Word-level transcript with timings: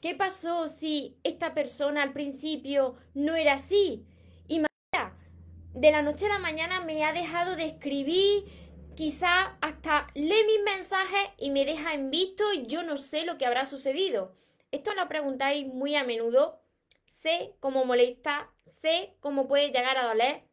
¿Qué 0.00 0.14
pasó 0.14 0.66
si 0.68 1.18
esta 1.24 1.52
persona 1.52 2.02
al 2.02 2.14
principio 2.14 2.96
no 3.12 3.34
era 3.34 3.54
así? 3.54 4.06
Y 4.48 4.62
de 5.74 5.90
la 5.90 6.00
noche 6.00 6.24
a 6.24 6.30
la 6.30 6.38
mañana 6.38 6.80
me 6.80 7.04
ha 7.04 7.12
dejado 7.12 7.54
de 7.54 7.66
escribir, 7.66 8.44
quizá 8.96 9.58
hasta 9.60 10.06
lee 10.14 10.44
mis 10.46 10.62
mensajes 10.64 11.20
y 11.36 11.50
me 11.50 11.66
deja 11.66 11.92
en 11.92 12.10
visto 12.10 12.50
y 12.54 12.66
yo 12.66 12.82
no 12.82 12.96
sé 12.96 13.24
lo 13.24 13.36
que 13.36 13.44
habrá 13.44 13.66
sucedido. 13.66 14.34
Esto 14.70 14.94
lo 14.94 15.06
preguntáis 15.06 15.66
muy 15.66 15.94
a 15.96 16.04
menudo. 16.04 16.62
Sé 17.04 17.54
cómo 17.60 17.84
molesta, 17.84 18.50
sé 18.64 19.16
cómo 19.20 19.48
puede 19.48 19.66
llegar 19.66 19.98
a 19.98 20.06
doler, 20.06 20.44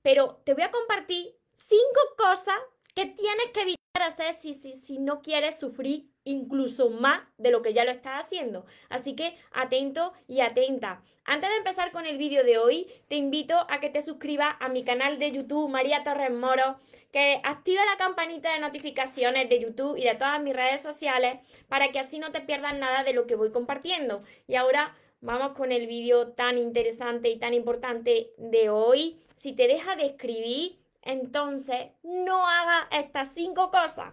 pero 0.00 0.40
te 0.44 0.54
voy 0.54 0.62
a 0.62 0.70
compartir 0.70 1.36
cinco 1.54 2.00
cosas 2.16 2.56
que 2.94 3.04
tienes 3.04 3.48
que 3.52 3.62
evitar 3.62 4.02
hacer 4.02 4.32
si, 4.32 4.54
si, 4.54 4.72
si 4.72 4.98
no 4.98 5.20
quieres 5.20 5.58
sufrir 5.58 6.15
incluso 6.26 6.90
más 6.90 7.22
de 7.38 7.50
lo 7.50 7.62
que 7.62 7.72
ya 7.72 7.84
lo 7.84 7.90
estás 7.90 8.26
haciendo. 8.26 8.66
Así 8.90 9.14
que 9.14 9.38
atento 9.52 10.12
y 10.28 10.40
atenta. 10.40 11.02
Antes 11.24 11.48
de 11.50 11.56
empezar 11.56 11.92
con 11.92 12.04
el 12.04 12.18
vídeo 12.18 12.44
de 12.44 12.58
hoy, 12.58 12.86
te 13.08 13.14
invito 13.14 13.66
a 13.70 13.80
que 13.80 13.88
te 13.88 14.02
suscribas 14.02 14.56
a 14.60 14.68
mi 14.68 14.84
canal 14.84 15.18
de 15.18 15.32
YouTube 15.32 15.70
María 15.70 16.04
Torres 16.04 16.32
Moro, 16.32 16.78
que 17.12 17.40
active 17.44 17.80
la 17.86 17.96
campanita 17.96 18.52
de 18.52 18.58
notificaciones 18.58 19.48
de 19.48 19.60
YouTube 19.60 19.96
y 19.96 20.02
de 20.02 20.14
todas 20.16 20.42
mis 20.42 20.54
redes 20.54 20.82
sociales 20.82 21.38
para 21.68 21.88
que 21.88 22.00
así 22.00 22.18
no 22.18 22.32
te 22.32 22.40
pierdas 22.40 22.76
nada 22.76 23.04
de 23.04 23.12
lo 23.12 23.26
que 23.26 23.36
voy 23.36 23.50
compartiendo. 23.50 24.22
Y 24.46 24.56
ahora 24.56 24.94
vamos 25.20 25.52
con 25.52 25.72
el 25.72 25.86
vídeo 25.86 26.28
tan 26.32 26.58
interesante 26.58 27.30
y 27.30 27.38
tan 27.38 27.54
importante 27.54 28.32
de 28.36 28.68
hoy. 28.68 29.20
Si 29.34 29.52
te 29.52 29.68
deja 29.68 29.96
de 29.96 30.06
escribir, 30.06 30.78
entonces 31.02 31.86
no 32.02 32.46
hagas 32.46 32.86
estas 32.90 33.32
cinco 33.32 33.70
cosas. 33.70 34.12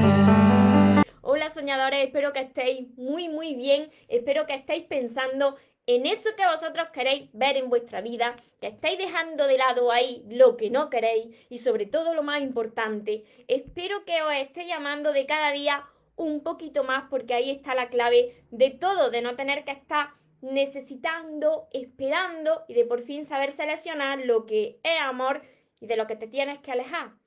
Soñadores, 1.61 2.03
espero 2.03 2.33
que 2.33 2.39
estéis 2.39 2.87
muy 2.97 3.29
muy 3.29 3.53
bien, 3.53 3.91
espero 4.07 4.47
que 4.47 4.55
estéis 4.55 4.85
pensando 4.85 5.57
en 5.85 6.07
eso 6.07 6.31
que 6.35 6.47
vosotros 6.47 6.87
queréis 6.91 7.29
ver 7.33 7.55
en 7.55 7.69
vuestra 7.69 8.01
vida, 8.01 8.35
que 8.59 8.65
estáis 8.65 8.97
dejando 8.97 9.45
de 9.45 9.59
lado 9.59 9.91
ahí 9.91 10.25
lo 10.27 10.57
que 10.57 10.71
no 10.71 10.89
queréis 10.89 11.27
y 11.51 11.59
sobre 11.59 11.85
todo 11.85 12.15
lo 12.15 12.23
más 12.23 12.41
importante, 12.41 13.25
espero 13.47 14.05
que 14.05 14.23
os 14.23 14.33
esté 14.33 14.65
llamando 14.65 15.13
de 15.13 15.27
cada 15.27 15.51
día 15.51 15.85
un 16.15 16.41
poquito 16.41 16.83
más 16.83 17.03
porque 17.11 17.35
ahí 17.35 17.51
está 17.51 17.75
la 17.75 17.89
clave 17.89 18.43
de 18.49 18.71
todo, 18.71 19.11
de 19.11 19.21
no 19.21 19.35
tener 19.35 19.63
que 19.63 19.69
estar 19.69 20.15
necesitando, 20.41 21.67
esperando 21.73 22.65
y 22.69 22.73
de 22.73 22.85
por 22.85 23.03
fin 23.03 23.23
saber 23.23 23.51
seleccionar 23.51 24.17
lo 24.25 24.47
que 24.47 24.79
es 24.81 24.99
amor 24.99 25.43
y 25.79 25.85
de 25.85 25.95
lo 25.95 26.07
que 26.07 26.15
te 26.15 26.25
tienes 26.25 26.57
que 26.57 26.71
alejar. 26.71 27.20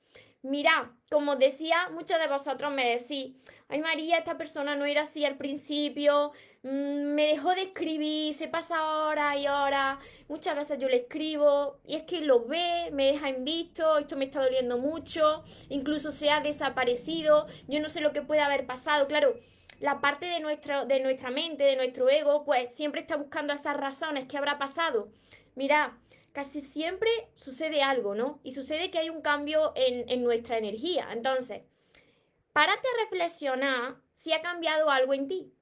Mira, 0.45 0.95
como 1.09 1.35
decía, 1.37 1.89
muchos 1.91 2.19
de 2.19 2.27
vosotros 2.27 2.71
me 2.71 2.87
decís, 2.91 3.33
ay 3.67 3.79
María, 3.81 4.19
esta 4.19 4.37
persona 4.37 4.75
no 4.75 4.85
era 4.85 5.01
así 5.01 5.25
al 5.25 5.37
principio, 5.37 6.33
mm, 6.61 7.15
me 7.15 7.25
dejó 7.29 7.55
de 7.55 7.63
escribir, 7.63 8.31
se 8.31 8.47
pasa 8.47 8.85
horas 8.85 9.37
y 9.39 9.47
horas, 9.47 9.97
muchas 10.27 10.55
veces 10.55 10.77
yo 10.77 10.87
le 10.87 10.97
escribo 10.97 11.79
y 11.83 11.95
es 11.95 12.03
que 12.03 12.21
lo 12.21 12.45
ve, 12.45 12.91
me 12.93 13.07
deja 13.07 13.29
en 13.29 13.43
visto, 13.43 13.97
esto 13.97 14.17
me 14.17 14.25
está 14.25 14.43
doliendo 14.43 14.77
mucho, 14.77 15.43
incluso 15.69 16.11
se 16.11 16.29
ha 16.29 16.41
desaparecido, 16.41 17.47
yo 17.67 17.79
no 17.79 17.89
sé 17.89 18.01
lo 18.01 18.13
que 18.13 18.21
puede 18.21 18.41
haber 18.41 18.67
pasado, 18.67 19.07
claro. 19.07 19.33
La 19.79 19.99
parte 19.99 20.27
de, 20.27 20.39
nuestro, 20.41 20.85
de 20.85 20.99
nuestra 20.99 21.31
mente, 21.31 21.63
de 21.63 21.75
nuestro 21.75 22.07
ego, 22.07 22.45
pues 22.45 22.73
siempre 22.75 23.01
está 23.01 23.15
buscando 23.17 23.51
esas 23.51 23.75
razones, 23.77 24.27
¿qué 24.27 24.37
habrá 24.37 24.59
pasado? 24.59 25.09
Mira, 25.55 25.97
casi 26.35 26.59
siempre 26.59 27.09
sucede 27.35 27.81
algo, 27.81 28.13
¿no? 28.13 28.41
Y 28.43 28.51
sucede 28.51 28.91
que 28.91 28.99
hay 28.99 29.09
un 29.09 29.21
cambio 29.21 29.71
en, 29.73 30.21
nuestra 30.21 30.57
energía. 30.57 31.07
Entonces, 31.13 31.61
párate 32.51 32.85
a 32.89 33.03
reflexionar 33.05 33.95
si 34.11 34.33
ha 34.33 34.41
cambiado 34.41 34.89
algo 34.89 35.13
en 35.13 35.29
ti. 35.29 35.53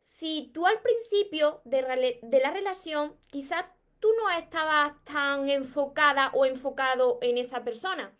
Si 0.00 0.50
tú 0.54 0.66
al 0.66 0.80
principio 0.80 1.60
de, 1.66 2.18
de 2.22 2.40
la 2.40 2.50
relación 2.50 3.14
quizás 3.26 3.66
tú 4.00 4.08
no 4.16 4.30
estabas 4.30 4.94
tan 5.04 5.50
enfocada 5.50 6.30
o 6.32 6.46
enfocado 6.46 7.18
en 7.20 7.36
esa 7.36 7.62
persona. 7.62 8.16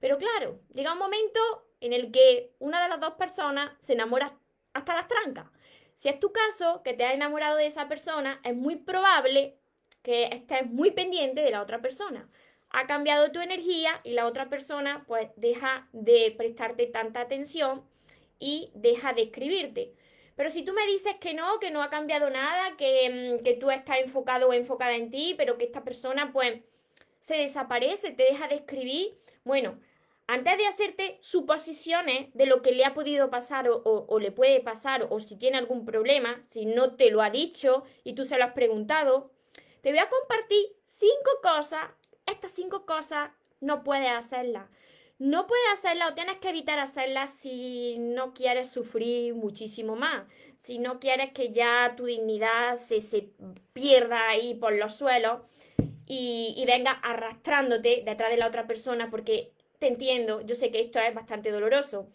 Pero 0.00 0.16
claro, 0.16 0.58
llega 0.72 0.94
un 0.94 0.98
momento 0.98 1.38
en 1.80 1.92
el 1.92 2.10
que 2.10 2.56
una 2.60 2.82
de 2.82 2.88
las 2.88 2.98
dos 2.98 3.12
personas 3.14 3.72
se 3.80 3.92
enamora 3.92 4.38
hasta 4.72 4.94
las 4.94 5.06
trancas. 5.06 5.48
Si 5.94 6.08
es 6.08 6.18
tu 6.18 6.32
caso, 6.32 6.82
que 6.82 6.94
te 6.94 7.04
has 7.04 7.12
enamorado 7.12 7.58
de 7.58 7.66
esa 7.66 7.88
persona, 7.88 8.40
es 8.42 8.56
muy 8.56 8.76
probable 8.76 9.58
que 10.02 10.24
estés 10.32 10.66
muy 10.66 10.90
pendiente 10.90 11.42
de 11.42 11.50
la 11.50 11.62
otra 11.62 11.80
persona. 11.80 12.28
Ha 12.70 12.86
cambiado 12.86 13.30
tu 13.32 13.40
energía 13.40 14.00
y 14.04 14.12
la 14.12 14.26
otra 14.26 14.48
persona 14.48 15.04
pues 15.06 15.28
deja 15.36 15.88
de 15.92 16.34
prestarte 16.36 16.86
tanta 16.86 17.20
atención 17.20 17.82
y 18.38 18.70
deja 18.74 19.12
de 19.12 19.22
escribirte. 19.22 19.92
Pero 20.36 20.50
si 20.50 20.64
tú 20.64 20.72
me 20.72 20.86
dices 20.86 21.14
que 21.20 21.34
no, 21.34 21.60
que 21.60 21.70
no 21.70 21.82
ha 21.82 21.90
cambiado 21.90 22.30
nada, 22.30 22.76
que, 22.76 23.38
mm, 23.38 23.44
que 23.44 23.54
tú 23.54 23.70
estás 23.70 23.98
enfocado 23.98 24.48
o 24.48 24.52
enfocada 24.52 24.94
en 24.94 25.10
ti, 25.10 25.34
pero 25.36 25.58
que 25.58 25.64
esta 25.64 25.84
persona 25.84 26.32
pues 26.32 26.60
se 27.20 27.36
desaparece, 27.36 28.10
te 28.10 28.24
deja 28.24 28.48
de 28.48 28.56
escribir, 28.56 29.16
bueno, 29.44 29.78
antes 30.26 30.56
de 30.56 30.66
hacerte 30.66 31.18
suposiciones 31.20 32.28
de 32.32 32.46
lo 32.46 32.62
que 32.62 32.72
le 32.72 32.84
ha 32.84 32.94
podido 32.94 33.28
pasar 33.28 33.68
o, 33.68 33.82
o, 33.84 34.18
le 34.18 34.32
puede 34.32 34.60
pasar 34.60 35.06
o 35.10 35.20
si 35.20 35.36
tiene 35.36 35.58
algún 35.58 35.84
problema, 35.84 36.40
si 36.48 36.64
no 36.64 36.96
te 36.96 37.10
lo 37.10 37.22
ha 37.22 37.30
dicho 37.30 37.84
y 38.02 38.14
tú 38.14 38.24
se 38.24 38.38
lo 38.38 38.44
has 38.44 38.52
preguntado, 38.52 39.30
te 39.82 39.90
voy 39.90 39.98
a 39.98 40.08
compartir 40.08 40.64
cinco 40.86 41.30
cosas. 41.42 41.90
Estas 42.24 42.52
cinco 42.52 42.86
cosas 42.86 43.30
no 43.60 43.82
puedes 43.84 44.10
hacerlas. 44.10 44.70
No 45.18 45.46
puedes 45.46 45.66
hacerlas 45.72 46.10
o 46.10 46.14
tienes 46.14 46.38
que 46.38 46.48
evitar 46.48 46.78
hacerlas 46.78 47.34
si 47.34 47.96
no 47.98 48.32
quieres 48.32 48.70
sufrir 48.70 49.34
muchísimo 49.34 49.94
más. 49.96 50.24
Si 50.58 50.78
no 50.78 51.00
quieres 51.00 51.32
que 51.32 51.50
ya 51.52 51.94
tu 51.96 52.06
dignidad 52.06 52.76
se, 52.76 53.00
se 53.00 53.30
pierda 53.72 54.28
ahí 54.28 54.54
por 54.54 54.72
los 54.72 54.94
suelos 54.94 55.40
y, 56.06 56.54
y 56.56 56.64
venga 56.64 56.92
arrastrándote 56.92 58.02
detrás 58.04 58.30
de 58.30 58.36
la 58.36 58.46
otra 58.46 58.66
persona 58.66 59.10
porque 59.10 59.52
te 59.80 59.88
entiendo, 59.88 60.40
yo 60.42 60.54
sé 60.54 60.70
que 60.70 60.80
esto 60.80 61.00
es 61.00 61.12
bastante 61.12 61.50
doloroso. 61.50 62.08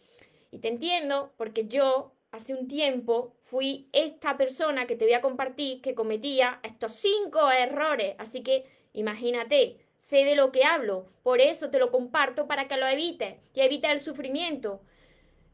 Y 0.52 0.60
te 0.60 0.70
entiendo 0.70 1.34
porque 1.36 1.68
yo 1.68 2.14
hace 2.32 2.56
un 2.56 2.68
tiempo 2.70 3.37
fui 3.47 3.88
esta 3.94 4.35
persona 4.35 4.88
que 4.88 4.97
te 4.97 5.06
voy 5.06 5.13
a 5.13 5.22
compartir 5.22 5.81
que 5.81 5.96
cometía 5.96 6.59
estos 6.63 6.96
cinco 6.96 7.50
errores. 7.50 8.16
Así 8.19 8.44
que 8.44 8.66
imagínate, 8.91 9.78
sé 9.96 10.25
de 10.25 10.35
lo 10.35 10.52
que 10.52 10.66
hablo, 10.66 11.08
por 11.24 11.40
eso 11.40 11.69
te 11.69 11.80
lo 11.80 11.90
comparto 11.90 12.46
para 12.46 12.68
que 12.68 12.75
lo 12.75 12.86
evites 12.88 13.38
y 13.53 13.62
evites 13.62 13.91
el 13.91 14.00
sufrimiento. 14.02 14.81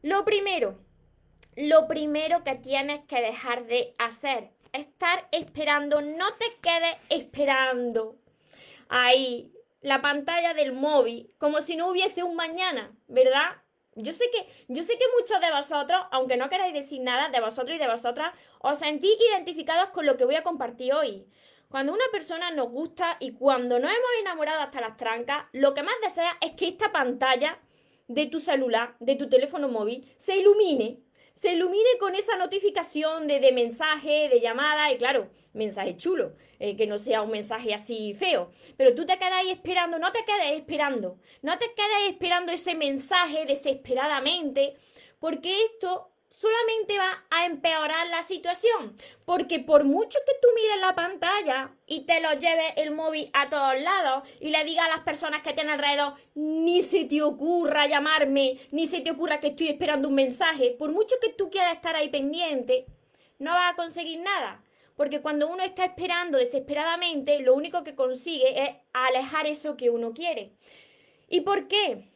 Lo 0.02 0.24
primero, 0.24 0.76
lo 1.54 1.86
primero 1.86 2.42
que 2.42 2.56
tienes 2.56 3.04
que 3.06 3.20
dejar 3.20 3.66
de 3.66 3.94
hacer, 3.98 4.50
estar 4.72 5.28
esperando, 5.30 6.00
no 6.00 6.34
te 6.34 6.46
quedes 6.60 6.96
esperando 7.10 8.16
ahí 8.88 9.52
la 9.82 10.02
pantalla 10.02 10.52
del 10.52 10.72
móvil 10.72 11.32
como 11.38 11.60
si 11.60 11.76
no 11.76 11.88
hubiese 11.88 12.24
un 12.24 12.34
mañana, 12.34 12.92
¿verdad? 13.06 13.62
Yo 13.96 14.12
sé 14.12 14.24
que, 14.30 14.46
yo 14.68 14.82
sé 14.82 14.98
que 14.98 15.04
muchos 15.18 15.40
de 15.40 15.52
vosotros, 15.52 16.00
aunque 16.10 16.36
no 16.36 16.48
queráis 16.48 16.74
decir 16.74 17.00
nada, 17.00 17.28
de 17.28 17.40
vosotros 17.40 17.76
y 17.76 17.80
de 17.80 17.88
vosotras, 17.88 18.32
os 18.60 18.78
sentís 18.78 19.16
identificados 19.30 19.90
con 19.90 20.06
lo 20.06 20.16
que 20.16 20.24
voy 20.24 20.34
a 20.34 20.42
compartir 20.42 20.92
hoy. 20.92 21.26
Cuando 21.68 21.92
una 21.92 22.04
persona 22.12 22.50
nos 22.50 22.70
gusta 22.70 23.16
y 23.20 23.32
cuando 23.32 23.78
nos 23.78 23.90
hemos 23.90 24.10
enamorado 24.20 24.60
hasta 24.60 24.80
las 24.80 24.96
trancas, 24.96 25.44
lo 25.52 25.74
que 25.74 25.82
más 25.82 25.94
desea 26.02 26.36
es 26.40 26.52
que 26.52 26.68
esta 26.68 26.92
pantalla 26.92 27.58
de 28.08 28.26
tu 28.26 28.40
celular, 28.40 28.96
de 29.00 29.16
tu 29.16 29.28
teléfono 29.28 29.68
móvil, 29.68 30.12
se 30.18 30.36
ilumine 30.36 31.00
se 31.44 31.52
ilumine 31.52 31.98
con 32.00 32.14
esa 32.14 32.36
notificación 32.36 33.26
de, 33.26 33.52
mensaje, 33.52 34.30
de 34.30 34.40
llamada, 34.40 34.90
y 34.90 34.96
claro, 34.96 35.28
mensaje 35.52 35.94
chulo, 35.94 36.32
eh, 36.58 36.74
que 36.74 36.86
no 36.86 36.96
sea 36.96 37.20
un 37.20 37.32
mensaje 37.32 37.74
así 37.74 38.14
feo. 38.14 38.50
Pero 38.78 38.94
tú 38.94 39.04
te 39.04 39.18
quedas 39.18 39.44
esperando, 39.50 39.98
no 39.98 40.10
te 40.10 40.24
quedes 40.24 40.52
esperando, 40.52 41.18
no 41.42 41.58
te 41.58 41.66
quedes 41.66 42.08
esperando 42.08 42.50
ese 42.50 42.74
mensaje 42.74 43.44
desesperadamente, 43.44 44.74
porque 45.18 45.54
esto 45.64 46.13
solamente 46.34 46.98
va 46.98 47.24
a 47.30 47.46
empeorar 47.46 48.08
la 48.08 48.22
situación. 48.22 48.96
Porque 49.24 49.60
por 49.60 49.84
mucho 49.84 50.18
que 50.26 50.34
tú 50.42 50.48
mires 50.56 50.80
la 50.80 50.94
pantalla 50.94 51.74
y 51.86 52.00
te 52.06 52.20
lo 52.20 52.32
lleves 52.32 52.72
el 52.76 52.90
móvil 52.90 53.30
a 53.32 53.48
todos 53.48 53.80
lados 53.80 54.24
y 54.40 54.50
le 54.50 54.64
digas 54.64 54.86
a 54.86 54.96
las 54.96 55.04
personas 55.04 55.42
que 55.42 55.52
tienen 55.52 55.74
alrededor, 55.74 56.14
ni 56.34 56.82
se 56.82 57.04
te 57.04 57.22
ocurra 57.22 57.86
llamarme, 57.86 58.58
ni 58.72 58.88
se 58.88 59.00
te 59.00 59.12
ocurra 59.12 59.38
que 59.38 59.48
estoy 59.48 59.68
esperando 59.68 60.08
un 60.08 60.16
mensaje, 60.16 60.74
por 60.76 60.90
mucho 60.90 61.16
que 61.22 61.32
tú 61.32 61.50
quieras 61.50 61.76
estar 61.76 61.94
ahí 61.94 62.08
pendiente, 62.08 62.86
no 63.38 63.52
vas 63.52 63.72
a 63.72 63.76
conseguir 63.76 64.20
nada. 64.20 64.60
porque 64.96 65.20
cuando 65.20 65.48
uno 65.48 65.64
está 65.64 65.84
esperando 65.84 66.38
desesperadamente, 66.38 67.40
lo 67.40 67.54
único 67.54 67.82
que 67.82 67.96
consigue 67.96 68.62
es 68.62 68.70
alejar 68.92 69.48
eso 69.48 69.76
que 69.76 69.90
uno 69.90 70.12
quiere. 70.14 70.52
¿Y 71.28 71.40
por 71.40 71.66
qué? 71.66 72.08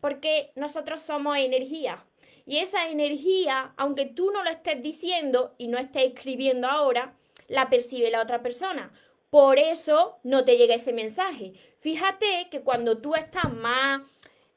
Porque 0.00 0.52
nosotros 0.54 1.02
somos 1.02 1.36
energía. 1.38 2.06
Y 2.50 2.58
esa 2.58 2.88
energía, 2.88 3.74
aunque 3.76 4.06
tú 4.06 4.32
no 4.32 4.42
lo 4.42 4.50
estés 4.50 4.82
diciendo 4.82 5.54
y 5.56 5.68
no 5.68 5.78
estés 5.78 6.06
escribiendo 6.06 6.66
ahora, 6.66 7.14
la 7.46 7.70
percibe 7.70 8.10
la 8.10 8.20
otra 8.20 8.42
persona. 8.42 8.90
Por 9.30 9.60
eso 9.60 10.18
no 10.24 10.44
te 10.44 10.56
llega 10.56 10.74
ese 10.74 10.92
mensaje. 10.92 11.52
Fíjate 11.78 12.48
que 12.50 12.62
cuando 12.62 12.98
tú 12.98 13.14
estás 13.14 13.54
más 13.54 14.02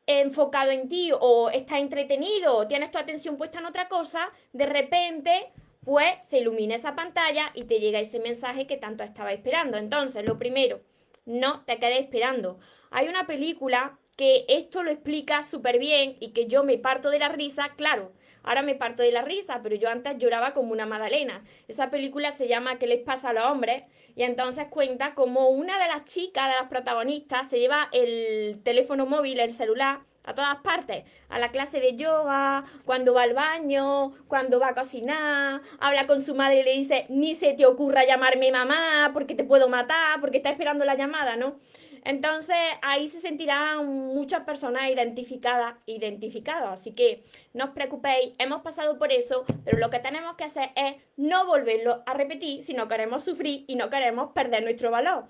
enfocado 0.08 0.72
en 0.72 0.90
ti 0.90 1.12
o 1.14 1.52
estás 1.52 1.82
entretenido 1.82 2.58
o 2.58 2.66
tienes 2.66 2.90
tu 2.90 2.98
atención 2.98 3.38
puesta 3.38 3.60
en 3.60 3.68
otra 3.68 3.88
cosa, 3.90 4.32
de 4.54 4.66
repente 4.66 5.52
pues 5.86 6.16
se 6.28 6.40
ilumina 6.40 6.74
esa 6.74 6.96
pantalla 6.96 7.52
y 7.54 7.66
te 7.66 7.80
llega 7.80 8.00
ese 8.00 8.20
mensaje 8.20 8.66
que 8.66 8.78
tanto 8.78 9.04
estaba 9.04 9.34
esperando. 9.34 9.78
Entonces, 9.78 10.28
lo 10.28 10.40
primero, 10.40 10.82
no 11.28 11.64
te 11.66 11.78
quedes 11.78 12.00
esperando. 12.00 12.58
Hay 12.90 13.08
una 13.08 13.28
película 13.28 14.00
que 14.16 14.46
esto 14.48 14.84
lo 14.84 14.92
explica 14.92 15.44
súper 15.44 15.80
bien 15.80 16.18
y 16.20 16.30
que 16.32 16.48
yo 16.48 16.64
me 16.64 16.78
parto 16.78 17.10
de 17.10 17.20
la 17.20 17.30
risa, 17.30 17.72
claro, 17.76 18.12
ahora 18.44 18.62
me 18.62 18.76
parto 18.76 19.02
de 19.04 19.12
la 19.12 19.22
risa, 19.22 19.62
pero 19.64 19.76
yo 19.76 19.90
antes 19.90 20.18
lloraba 20.18 20.54
como 20.54 20.72
una 20.72 20.86
magdalena. 20.86 21.44
Esa 21.68 21.90
película 21.90 22.32
se 22.32 22.48
llama 22.48 22.78
¿Qué 22.78 22.88
les 22.88 23.02
pasa 23.02 23.30
a 23.30 23.34
los 23.34 23.46
hombres? 23.46 23.84
Y 24.16 24.24
entonces 24.24 24.68
cuenta 24.70 25.16
como 25.16 25.50
una 25.50 25.80
de 25.80 25.88
las 25.88 26.06
chicas, 26.06 26.50
de 26.50 26.56
las 26.60 26.70
protagonistas, 26.70 27.50
se 27.50 27.60
lleva 27.60 27.90
el 27.92 28.62
teléfono 28.64 29.06
móvil, 29.06 29.40
el 29.40 29.52
celular, 29.52 30.02
a 30.26 30.34
todas 30.34 30.56
partes, 30.58 31.04
a 31.30 31.40
la 31.40 31.52
clase 31.52 31.80
de 31.80 31.96
yoga, 31.96 32.64
cuando 32.86 33.14
va 33.14 33.24
al 33.24 33.34
baño, 33.34 34.14
cuando 34.28 34.60
va 34.60 34.70
a 34.70 34.74
cocinar, 34.74 35.62
habla 35.80 36.08
con 36.08 36.22
su 36.22 36.34
madre 36.34 36.62
y 36.62 36.64
le 36.64 36.74
dice, 36.74 37.06
ni 37.10 37.36
se 37.36 37.54
te 37.54 37.66
ocurra 37.66 38.06
llamarme 38.06 38.52
mamá 38.52 39.12
porque 39.14 39.36
te 39.36 39.44
puedo 39.44 39.68
matar, 39.68 40.22
porque 40.22 40.38
está 40.38 40.50
esperando 40.50 40.86
la 40.86 40.96
llamada, 40.96 41.36
¿no? 41.36 41.58
Entonces 42.06 42.58
ahí 42.82 43.08
se 43.08 43.22
sentirán 43.22 43.86
muchas 43.86 44.42
personas 44.42 44.90
identificadas, 44.90 45.76
identificadas. 45.86 46.80
Así 46.82 46.94
que 46.94 47.24
no 47.54 47.66
os 47.66 47.72
preocupéis, 47.72 48.34
hemos 48.38 48.62
pasado 48.62 48.98
por 48.98 49.12
eso, 49.12 49.46
pero 49.64 49.78
lo 49.78 49.90
que 49.90 50.00
tenemos 50.00 50.36
que 50.36 50.44
hacer 50.44 50.72
es 50.76 50.96
no 51.18 51.46
volverlo 51.46 52.04
a 52.06 52.14
repetir 52.14 52.64
si 52.64 52.74
no 52.74 52.88
queremos 52.88 53.24
sufrir 53.24 53.66
y 53.68 53.76
no 53.76 53.90
queremos 53.90 54.32
perder 54.34 54.64
nuestro 54.64 54.92
valor. 54.92 55.26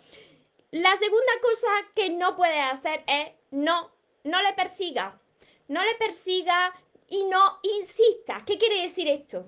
La 0.71 0.95
segunda 0.95 1.33
cosa 1.41 1.67
que 1.95 2.09
no 2.09 2.35
puedes 2.35 2.63
hacer 2.71 3.03
es 3.07 3.27
no, 3.51 3.91
no 4.23 4.41
le 4.41 4.53
persiga. 4.53 5.19
No 5.67 5.83
le 5.83 5.95
persiga 5.95 6.73
y 7.07 7.23
no 7.25 7.59
insista. 7.79 8.43
¿Qué 8.45 8.57
quiere 8.57 8.81
decir 8.81 9.07
esto? 9.07 9.47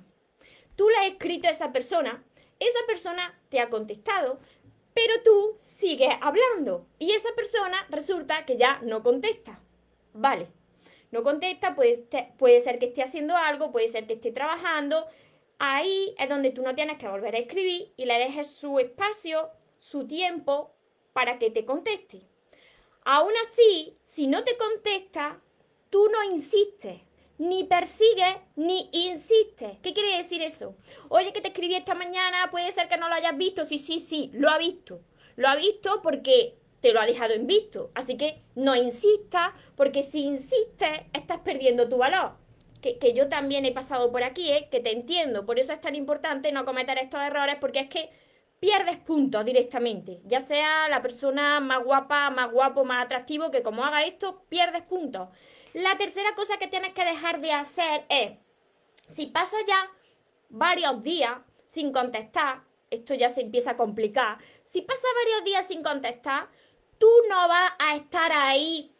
Tú 0.75 0.87
le 0.89 0.97
has 0.97 1.07
escrito 1.07 1.47
a 1.47 1.51
esa 1.51 1.71
persona, 1.71 2.23
esa 2.59 2.79
persona 2.85 3.39
te 3.49 3.59
ha 3.59 3.69
contestado, 3.69 4.39
pero 4.95 5.13
tú 5.23 5.53
sigues 5.57 6.15
hablando 6.21 6.87
y 6.97 7.11
esa 7.11 7.27
persona 7.35 7.85
resulta 7.89 8.45
que 8.45 8.55
ya 8.55 8.79
no 8.81 9.03
contesta. 9.03 9.59
Vale, 10.13 10.47
no 11.11 11.21
contesta, 11.21 11.75
puede, 11.75 12.07
puede 12.37 12.61
ser 12.61 12.79
que 12.79 12.87
esté 12.87 13.03
haciendo 13.03 13.35
algo, 13.35 13.73
puede 13.73 13.89
ser 13.89 14.07
que 14.07 14.13
esté 14.13 14.31
trabajando. 14.31 15.05
Ahí 15.59 16.15
es 16.17 16.29
donde 16.29 16.51
tú 16.51 16.61
no 16.61 16.75
tienes 16.75 16.97
que 16.97 17.09
volver 17.09 17.35
a 17.35 17.39
escribir 17.39 17.91
y 17.97 18.05
le 18.05 18.17
dejes 18.17 18.47
su 18.47 18.79
espacio, 18.79 19.49
su 19.79 20.07
tiempo 20.07 20.73
para 21.11 21.39
que 21.39 21.51
te 21.51 21.65
conteste. 21.65 22.21
Aún 23.03 23.33
así, 23.43 23.97
si 24.01 24.27
no 24.27 24.45
te 24.45 24.55
contesta, 24.55 25.41
tú 25.89 26.07
no 26.07 26.23
insistes 26.23 27.01
ni 27.37 27.63
persigue 27.63 28.41
ni 28.55 28.89
insiste. 28.91 29.79
¿Qué 29.81 29.93
quiere 29.93 30.17
decir 30.17 30.41
eso? 30.41 30.75
Oye, 31.09 31.33
que 31.33 31.41
te 31.41 31.49
escribí 31.49 31.75
esta 31.75 31.95
mañana, 31.95 32.49
puede 32.51 32.71
ser 32.71 32.87
que 32.87 32.97
no 32.97 33.09
lo 33.09 33.15
hayas 33.15 33.37
visto. 33.37 33.65
Sí, 33.65 33.77
sí, 33.77 33.99
sí, 33.99 34.31
lo 34.33 34.49
ha 34.49 34.57
visto. 34.57 35.01
Lo 35.35 35.47
ha 35.47 35.55
visto 35.55 36.01
porque 36.01 36.57
te 36.81 36.93
lo 36.93 37.01
ha 37.01 37.05
dejado 37.05 37.33
en 37.33 37.47
visto. 37.47 37.91
Así 37.95 38.17
que 38.17 38.41
no 38.55 38.75
insista, 38.75 39.53
porque 39.75 40.03
si 40.03 40.23
insistes, 40.25 41.01
estás 41.13 41.39
perdiendo 41.39 41.89
tu 41.89 41.97
valor. 41.97 42.33
Que, 42.81 42.99
que 42.99 43.13
yo 43.13 43.29
también 43.29 43.65
he 43.65 43.71
pasado 43.71 44.11
por 44.11 44.23
aquí, 44.23 44.51
¿eh? 44.51 44.69
que 44.71 44.79
te 44.79 44.91
entiendo. 44.91 45.45
Por 45.45 45.59
eso 45.59 45.73
es 45.73 45.81
tan 45.81 45.95
importante 45.95 46.51
no 46.51 46.65
cometer 46.65 46.97
estos 46.99 47.21
errores, 47.21 47.55
porque 47.59 47.79
es 47.79 47.89
que 47.89 48.11
pierdes 48.59 48.97
puntos 48.97 49.43
directamente. 49.45 50.21
Ya 50.25 50.39
sea 50.39 50.87
la 50.89 51.01
persona 51.01 51.59
más 51.59 51.83
guapa, 51.83 52.29
más 52.29 52.51
guapo, 52.51 52.85
más 52.85 53.05
atractivo, 53.05 53.51
que 53.51 53.63
como 53.63 53.83
haga 53.83 54.03
esto, 54.03 54.43
pierdes 54.49 54.83
puntos. 54.83 55.29
La 55.75 55.97
tercera 55.97 56.33
cosa 56.35 56.57
que 56.57 56.67
tienes 56.67 56.93
que 56.93 57.03
dejar 57.03 57.41
de 57.41 57.51
hacer 57.51 58.05
es, 58.07 58.31
si 59.09 59.25
pasa 59.25 59.57
ya 59.67 59.91
varios 60.47 61.03
días 61.03 61.33
sin 61.67 61.91
contestar, 61.91 62.63
esto 62.89 63.13
ya 63.13 63.27
se 63.27 63.41
empieza 63.41 63.71
a 63.71 63.75
complicar, 63.75 64.37
si 64.63 64.83
pasa 64.83 65.05
varios 65.21 65.43
días 65.43 65.67
sin 65.67 65.83
contestar, 65.83 66.47
tú 66.97 67.09
no 67.29 67.49
vas 67.49 67.73
a 67.77 67.93
estar 67.97 68.31
ahí 68.31 68.95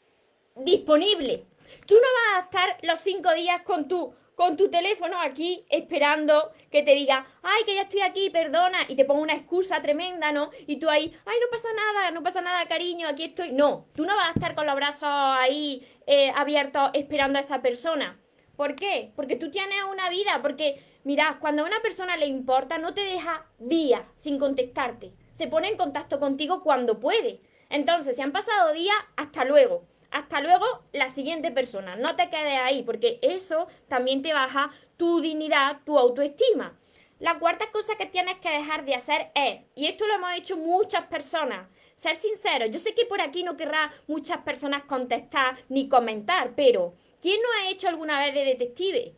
disponible. 0.53 1.45
Tú 1.87 1.95
no 1.95 2.01
vas 2.01 2.43
a 2.43 2.45
estar 2.45 2.77
los 2.81 2.99
cinco 2.99 3.33
días 3.33 3.61
con 3.61 3.87
tu, 3.87 4.13
con 4.35 4.57
tu 4.57 4.69
teléfono 4.69 5.21
aquí 5.21 5.65
esperando 5.69 6.51
que 6.69 6.83
te 6.83 6.93
diga, 6.93 7.25
ay, 7.41 7.63
que 7.63 7.75
ya 7.75 7.83
estoy 7.83 8.01
aquí, 8.01 8.29
perdona, 8.29 8.79
y 8.89 8.95
te 8.95 9.05
pongo 9.05 9.21
una 9.21 9.33
excusa 9.33 9.81
tremenda, 9.81 10.33
¿no? 10.33 10.51
Y 10.67 10.75
tú 10.75 10.89
ahí, 10.89 11.17
ay, 11.25 11.37
no 11.39 11.47
pasa 11.49 11.69
nada, 11.73 12.11
no 12.11 12.21
pasa 12.21 12.41
nada, 12.41 12.67
cariño, 12.67 13.07
aquí 13.07 13.23
estoy. 13.23 13.53
No, 13.53 13.87
tú 13.95 14.03
no 14.03 14.13
vas 14.17 14.27
a 14.27 14.33
estar 14.33 14.55
con 14.55 14.65
los 14.65 14.75
brazos 14.75 15.07
ahí 15.09 15.87
eh, 16.07 16.31
abiertos 16.35 16.91
esperando 16.93 17.37
a 17.37 17.41
esa 17.41 17.61
persona. 17.61 18.19
¿Por 18.55 18.75
qué? 18.75 19.11
Porque 19.15 19.35
tú 19.35 19.51
tienes 19.51 19.83
una 19.91 20.09
vida, 20.09 20.39
porque, 20.41 20.81
mira, 21.03 21.37
cuando 21.41 21.63
a 21.63 21.65
una 21.65 21.81
persona 21.81 22.15
le 22.17 22.25
importa, 22.25 22.77
no 22.77 22.93
te 22.93 23.01
deja 23.01 23.45
días 23.59 24.03
sin 24.15 24.39
contestarte. 24.39 25.13
Se 25.33 25.47
pone 25.47 25.69
en 25.69 25.77
contacto 25.77 26.19
contigo 26.19 26.63
cuando 26.63 26.99
puede. 26.99 27.41
Entonces, 27.69 28.15
si 28.15 28.21
han 28.21 28.31
pasado 28.31 28.71
días, 28.73 28.95
hasta 29.17 29.43
luego. 29.43 29.85
Hasta 30.11 30.39
luego, 30.39 30.65
la 30.93 31.09
siguiente 31.09 31.51
persona. 31.51 31.97
No 31.97 32.15
te 32.15 32.29
quedes 32.29 32.57
ahí, 32.63 32.83
porque 32.83 33.19
eso 33.21 33.67
también 33.89 34.21
te 34.21 34.33
baja 34.33 34.71
tu 34.95 35.19
dignidad, 35.19 35.81
tu 35.85 35.97
autoestima. 35.97 36.77
La 37.19 37.39
cuarta 37.39 37.71
cosa 37.71 37.95
que 37.95 38.05
tienes 38.05 38.39
que 38.39 38.49
dejar 38.49 38.83
de 38.83 38.95
hacer 38.95 39.31
es, 39.35 39.61
y 39.73 39.87
esto 39.87 40.05
lo 40.05 40.15
hemos 40.15 40.33
hecho 40.33 40.57
muchas 40.57 41.07
personas, 41.07 41.69
ser 41.95 42.15
sincero, 42.17 42.65
yo 42.65 42.77
sé 42.79 42.93
que 42.93 43.05
por 43.05 43.21
aquí 43.21 43.43
no 43.43 43.55
querrá 43.55 43.93
muchas 44.07 44.39
personas 44.39 44.83
contestar 44.83 45.57
ni 45.69 45.87
comentar, 45.87 46.55
pero 46.55 46.95
¿quién 47.21 47.41
no 47.41 47.47
ha 47.57 47.69
hecho 47.69 47.87
alguna 47.87 48.19
vez 48.19 48.33
de 48.33 48.43
detective? 48.43 49.15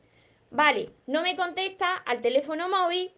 Vale, 0.52 0.92
no 1.08 1.24
me 1.24 1.36
contesta 1.36 1.96
al 1.96 2.22
teléfono 2.22 2.70
móvil, 2.70 3.12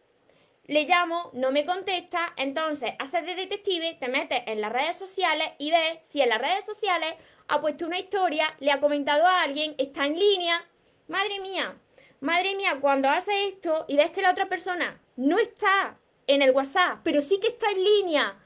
le 0.70 0.86
llamo, 0.86 1.32
no 1.34 1.52
me 1.52 1.66
contesta, 1.66 2.34
entonces 2.38 2.94
haces 3.00 3.26
de 3.26 3.36
detective, 3.36 3.98
te 4.00 4.08
metes 4.08 4.44
en 4.46 4.62
las 4.62 4.72
redes 4.72 4.96
sociales 4.96 5.50
y 5.58 5.72
ves 5.72 6.00
si 6.04 6.22
en 6.22 6.30
las 6.30 6.40
redes 6.40 6.64
sociales 6.64 7.16
ha 7.48 7.60
puesto 7.60 7.86
una 7.86 8.00
historia, 8.00 8.56
le 8.60 8.72
ha 8.72 8.80
comentado 8.80 9.26
a 9.26 9.42
alguien, 9.42 9.76
está 9.78 10.06
en 10.06 10.18
línea. 10.18 10.64
Madre 11.08 11.40
mía, 11.40 11.76
madre 12.22 12.56
mía, 12.56 12.78
cuando 12.82 13.10
haces 13.10 13.36
esto 13.48 13.86
y 13.88 13.98
ves 13.98 14.12
que 14.12 14.22
la 14.22 14.32
otra 14.32 14.50
persona 14.50 15.02
no 15.16 15.38
está 15.40 15.98
en 16.28 16.42
el 16.42 16.52
WhatsApp, 16.52 17.00
pero 17.04 17.22
sí 17.22 17.40
que 17.40 17.48
está 17.48 17.70
en 17.72 17.84
línea 17.84 18.38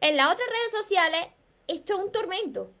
en 0.00 0.16
las 0.16 0.32
otras 0.32 0.48
redes 0.48 0.84
sociales, 0.84 1.26
esto 1.66 1.94
es 1.94 2.04
un 2.04 2.12
tormento. 2.12 2.72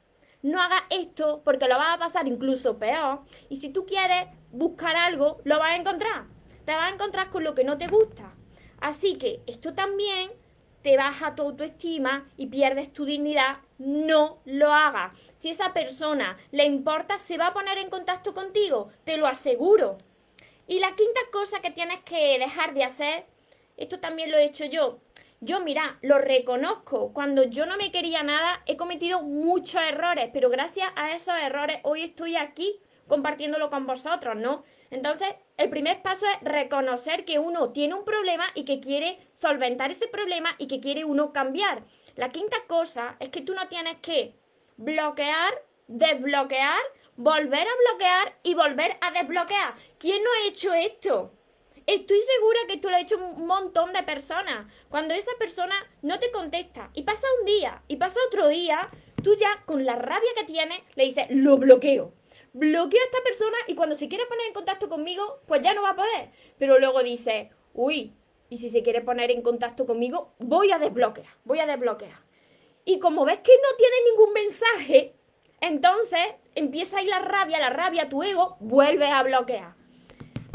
No 0.42 0.62
hagas 0.62 0.82
esto 0.90 1.42
porque 1.44 1.66
lo 1.66 1.76
vas 1.76 1.96
a 1.96 1.98
pasar 1.98 2.28
incluso 2.28 2.78
peor. 2.78 3.22
Y 3.48 3.56
si 3.56 3.70
tú 3.70 3.86
quieres 3.86 4.28
buscar 4.52 4.96
algo, 4.96 5.40
lo 5.42 5.58
vas 5.58 5.72
a 5.72 5.76
encontrar. 5.76 6.26
Te 6.64 6.74
vas 6.74 6.90
a 6.90 6.94
encontrar 6.94 7.30
con 7.30 7.42
lo 7.42 7.56
que 7.56 7.64
no 7.64 7.76
te 7.76 7.88
gusta. 7.88 8.34
Así 8.80 9.18
que 9.18 9.42
esto 9.48 9.74
también 9.74 10.30
te 10.82 10.96
baja 10.96 11.34
tu 11.34 11.42
autoestima 11.42 12.28
y 12.36 12.46
pierdes 12.46 12.92
tu 12.92 13.04
dignidad. 13.04 13.58
No 13.78 14.38
lo 14.44 14.72
hagas. 14.72 15.18
Si 15.36 15.50
esa 15.50 15.72
persona 15.72 16.38
le 16.52 16.66
importa, 16.66 17.18
se 17.18 17.36
va 17.36 17.48
a 17.48 17.52
poner 17.52 17.78
en 17.78 17.90
contacto 17.90 18.32
contigo. 18.32 18.90
Te 19.04 19.16
lo 19.16 19.26
aseguro. 19.26 19.98
Y 20.68 20.78
la 20.78 20.94
quinta 20.94 21.20
cosa 21.32 21.60
que 21.60 21.70
tienes 21.70 22.00
que 22.04 22.38
dejar 22.38 22.74
de 22.74 22.84
hacer, 22.84 23.26
esto 23.76 23.98
también 23.98 24.30
lo 24.30 24.38
he 24.38 24.44
hecho 24.44 24.66
yo, 24.66 25.00
yo, 25.40 25.60
mira, 25.60 25.98
lo 26.02 26.18
reconozco. 26.18 27.12
Cuando 27.12 27.44
yo 27.44 27.64
no 27.64 27.76
me 27.76 27.92
quería 27.92 28.22
nada, 28.22 28.62
he 28.66 28.76
cometido 28.76 29.22
muchos 29.22 29.80
errores, 29.80 30.30
pero 30.32 30.50
gracias 30.50 30.88
a 30.96 31.14
esos 31.14 31.34
errores 31.38 31.78
hoy 31.84 32.02
estoy 32.02 32.36
aquí 32.36 32.80
compartiéndolo 33.06 33.70
con 33.70 33.86
vosotros, 33.86 34.36
¿no? 34.36 34.64
Entonces, 34.90 35.28
el 35.56 35.70
primer 35.70 36.02
paso 36.02 36.26
es 36.26 36.42
reconocer 36.42 37.24
que 37.24 37.38
uno 37.38 37.70
tiene 37.70 37.94
un 37.94 38.04
problema 38.04 38.44
y 38.54 38.64
que 38.64 38.80
quiere 38.80 39.18
solventar 39.34 39.90
ese 39.90 40.08
problema 40.08 40.54
y 40.58 40.66
que 40.66 40.80
quiere 40.80 41.04
uno 41.04 41.32
cambiar. 41.32 41.84
La 42.16 42.30
quinta 42.30 42.56
cosa 42.66 43.16
es 43.20 43.30
que 43.30 43.40
tú 43.40 43.54
no 43.54 43.68
tienes 43.68 43.96
que 44.02 44.34
bloquear, 44.76 45.54
desbloquear, 45.86 46.80
volver 47.18 47.66
a 47.66 47.90
bloquear 47.90 48.38
y 48.44 48.54
volver 48.54 48.96
a 49.00 49.10
desbloquear. 49.10 49.74
¿Quién 49.98 50.22
no 50.22 50.30
ha 50.30 50.46
hecho 50.46 50.72
esto? 50.72 51.32
Estoy 51.84 52.20
segura 52.20 52.60
que 52.68 52.76
tú 52.76 52.88
lo 52.88 52.94
has 52.94 53.02
hecho 53.02 53.16
un 53.16 53.44
montón 53.44 53.92
de 53.92 54.04
personas. 54.04 54.72
Cuando 54.88 55.14
esa 55.14 55.32
persona 55.36 55.74
no 56.00 56.20
te 56.20 56.30
contesta 56.30 56.90
y 56.94 57.02
pasa 57.02 57.26
un 57.40 57.46
día 57.46 57.82
y 57.88 57.96
pasa 57.96 58.20
otro 58.28 58.46
día, 58.46 58.88
tú 59.24 59.34
ya 59.34 59.64
con 59.66 59.84
la 59.84 59.96
rabia 59.96 60.30
que 60.36 60.44
tienes 60.44 60.80
le 60.94 61.06
dices, 61.06 61.26
lo 61.30 61.58
bloqueo. 61.58 62.12
Bloqueo 62.52 63.00
a 63.00 63.04
esta 63.04 63.22
persona 63.24 63.56
y 63.66 63.74
cuando 63.74 63.96
se 63.96 64.08
quiere 64.08 64.26
poner 64.26 64.46
en 64.46 64.54
contacto 64.54 64.88
conmigo, 64.88 65.40
pues 65.48 65.60
ya 65.60 65.74
no 65.74 65.82
va 65.82 65.90
a 65.90 65.96
poder. 65.96 66.30
Pero 66.56 66.78
luego 66.78 67.02
dice, 67.02 67.50
uy, 67.74 68.14
Y 68.48 68.58
si 68.58 68.70
se 68.70 68.82
quiere 68.82 69.00
poner 69.00 69.32
en 69.32 69.42
contacto 69.42 69.86
conmigo, 69.86 70.34
voy 70.38 70.70
a 70.70 70.78
desbloquear, 70.78 71.26
voy 71.44 71.58
a 71.58 71.66
desbloquear. 71.66 72.24
Y 72.84 72.98
como 73.00 73.24
ves 73.24 73.40
que 73.40 73.52
no 73.52 73.76
tiene 73.76 73.96
ningún 74.10 74.32
mensaje, 74.32 75.14
entonces 75.60 76.20
empieza 76.58 76.98
ahí 76.98 77.06
la 77.06 77.20
rabia, 77.20 77.58
la 77.58 77.70
rabia, 77.70 78.08
tu 78.08 78.22
ego, 78.22 78.56
vuelve 78.60 79.06
a 79.06 79.22
bloquear. 79.22 79.74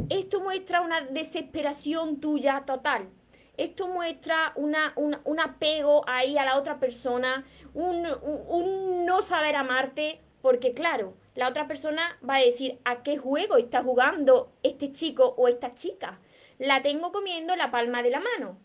Esto 0.09 0.41
muestra 0.41 0.81
una 0.81 1.01
desesperación 1.01 2.19
tuya 2.19 2.63
total. 2.65 3.09
Esto 3.55 3.87
muestra 3.87 4.51
una, 4.55 4.93
un, 4.95 5.39
apego 5.39 6.03
ahí 6.07 6.37
a 6.37 6.43
la 6.43 6.57
otra 6.57 6.79
persona, 6.79 7.45
un, 7.73 8.05
un 8.23 9.05
no 9.05 9.21
saber 9.21 9.55
amarte, 9.55 10.21
porque 10.41 10.73
claro, 10.73 11.13
la 11.35 11.47
otra 11.47 11.67
persona 11.67 12.19
va 12.27 12.37
a 12.37 12.43
decir 12.43 12.79
a 12.83 13.03
qué 13.03 13.17
juego 13.17 13.57
está 13.57 13.83
jugando 13.83 14.51
este 14.63 14.91
chico 14.91 15.35
o 15.37 15.47
esta 15.47 15.73
chica. 15.73 16.19
La 16.57 16.81
tengo 16.81 17.11
comiendo 17.11 17.55
la 17.55 17.71
palma 17.71 18.03
de 18.03 18.09
la 18.11 18.19
mano. 18.19 18.57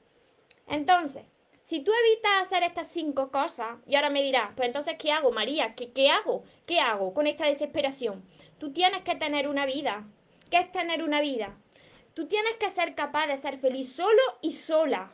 Entonces, 0.67 1.25
si 1.69 1.81
tú 1.81 1.93
evitas 1.93 2.33
hacer 2.41 2.63
estas 2.63 2.89
cinco 2.89 3.31
cosas, 3.31 3.77
y 3.87 3.95
ahora 3.95 4.09
me 4.09 4.23
dirás, 4.23 4.53
pues 4.57 4.69
entonces, 4.69 4.97
¿qué 4.99 5.13
hago, 5.13 5.33
María? 5.33 5.75
¿Qué, 5.75 5.93
¿Qué 5.93 6.09
hago? 6.09 6.43
¿Qué 6.65 6.81
hago 6.81 7.13
con 7.13 7.27
esta 7.27 7.45
desesperación? 7.45 8.25
Tú 8.57 8.73
tienes 8.73 9.03
que 9.03 9.17
tener 9.17 9.47
una 9.47 9.67
vida. 9.67 10.07
¿Qué 10.51 10.57
es 10.57 10.73
tener 10.73 11.03
una 11.03 11.21
vida? 11.21 11.59
Tú 12.15 12.27
tienes 12.27 12.55
que 12.55 12.71
ser 12.71 12.95
capaz 12.95 13.27
de 13.27 13.37
ser 13.37 13.59
feliz 13.59 13.93
solo 13.93 14.23
y 14.41 14.53
sola. 14.53 15.13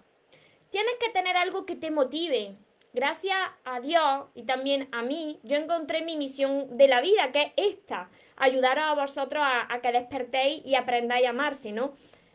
Tienes 0.70 0.94
que 1.00 1.10
tener 1.10 1.36
algo 1.36 1.66
que 1.66 1.74
te 1.74 1.90
motive. 1.90 2.54
Gracias 2.92 3.36
a 3.64 3.80
Dios 3.80 4.26
y 4.36 4.44
también 4.44 4.88
a 4.92 5.02
mí, 5.02 5.40
yo 5.42 5.56
encontré 5.56 6.02
mi 6.02 6.16
misión 6.16 6.76
de 6.76 6.86
la 6.86 7.00
vida, 7.00 7.32
que 7.32 7.52
es 7.56 7.74
esta, 7.74 8.10
ayudar 8.36 8.78
a 8.78 8.94
vosotros 8.94 9.42
a, 9.44 9.74
a 9.74 9.80
que 9.80 9.90
despertéis 9.90 10.64
y 10.64 10.76
aprendáis 10.76 11.26
a 11.26 11.30
amarse, 11.30 11.72
¿no? 11.72 11.94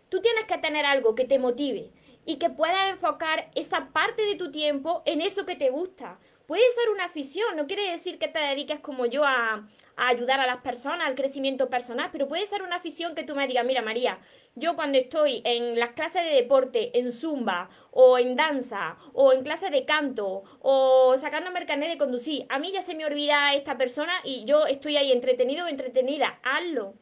Tú 0.10 0.22
tienes 0.22 0.44
que 0.44 0.58
tener 0.58 0.86
algo 0.86 1.16
que 1.16 1.24
te 1.24 1.40
motive 1.40 1.94
y 2.30 2.36
que 2.36 2.52
puedas 2.52 2.92
enfocar 2.92 3.50
esa 3.56 3.88
parte 3.92 4.22
de 4.22 4.36
tu 4.36 4.52
tiempo 4.52 5.02
en 5.08 5.20
eso 5.20 5.48
que 5.48 5.56
te 5.56 5.72
gusta. 5.72 6.20
Puede 6.46 6.62
ser 6.80 6.92
una 6.92 7.06
afición, 7.06 7.56
no 7.56 7.66
quiere 7.66 7.90
decir 7.90 8.20
que 8.20 8.28
te 8.28 8.38
dediques 8.38 8.80
como 8.82 9.08
yo 9.08 9.26
a, 9.26 9.68
ayudar 9.96 10.40
a 10.40 10.46
las 10.46 10.58
personas, 10.58 11.08
al 11.08 11.16
crecimiento 11.16 11.72
personal, 11.72 12.10
pero 12.12 12.28
puede 12.28 12.46
ser 12.46 12.62
una 12.62 12.76
afición 12.76 13.16
que 13.16 13.24
tú 13.24 13.34
me 13.34 13.48
digas, 13.48 13.66
mira 13.66 13.82
María, 13.82 14.20
yo 14.54 14.76
cuando 14.76 15.00
estoy 15.00 15.42
en 15.44 15.80
las 15.80 15.94
clases 15.94 16.24
de 16.24 16.36
deporte, 16.36 17.00
en 17.00 17.12
zumba, 17.12 17.72
o 17.90 18.20
en 18.20 18.36
danza, 18.36 18.98
o 19.14 19.34
en 19.34 19.42
clases 19.42 19.72
de 19.72 19.86
canto, 19.86 20.44
o 20.62 21.18
sacando 21.18 21.50
el 21.50 21.80
de 21.80 21.98
conducir, 21.98 22.46
a 22.50 22.60
mí 22.60 22.72
ya 22.72 22.84
se 22.84 22.94
me 22.94 23.08
olvida 23.08 23.56
esta 23.56 23.76
persona 23.76 24.14
y 24.24 24.46
yo 24.46 24.68
estoy 24.68 24.98
ahí 24.98 25.12
entretenido 25.12 25.66
o 25.66 25.68
entretenida, 25.68 26.40
hazlo 26.44 26.94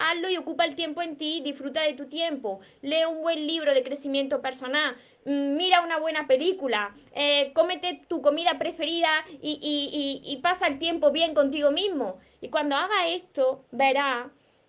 hazlo 0.00 0.28
y 0.28 0.36
ocupa 0.36 0.64
el 0.64 0.74
tiempo 0.74 1.02
en 1.02 1.16
ti, 1.16 1.40
disfruta 1.44 1.82
de 1.82 1.92
tu 1.92 2.06
tiempo, 2.06 2.60
lee 2.82 3.04
un 3.08 3.22
buen 3.22 3.46
libro 3.46 3.72
de 3.72 3.84
crecimiento 3.84 4.40
personal, 4.40 4.96
mm, 5.24 5.56
mira 5.56 5.82
una 5.82 5.98
buena 5.98 6.26
película, 6.26 6.94
eh, 7.14 7.52
cómete 7.54 8.00
tu 8.08 8.20
comida 8.22 8.58
preferida 8.58 9.08
y, 9.40 10.20
y 10.24 10.36
pasa 10.38 10.66
el 10.66 10.78
tiempo 10.78 11.12
bien 11.12 11.34
contigo 11.34 11.70
mismo. 11.70 12.18
Y 12.40 12.48
cuando 12.48 12.74
haga 12.76 13.08
esto, 13.08 13.64
verás 13.70 14.26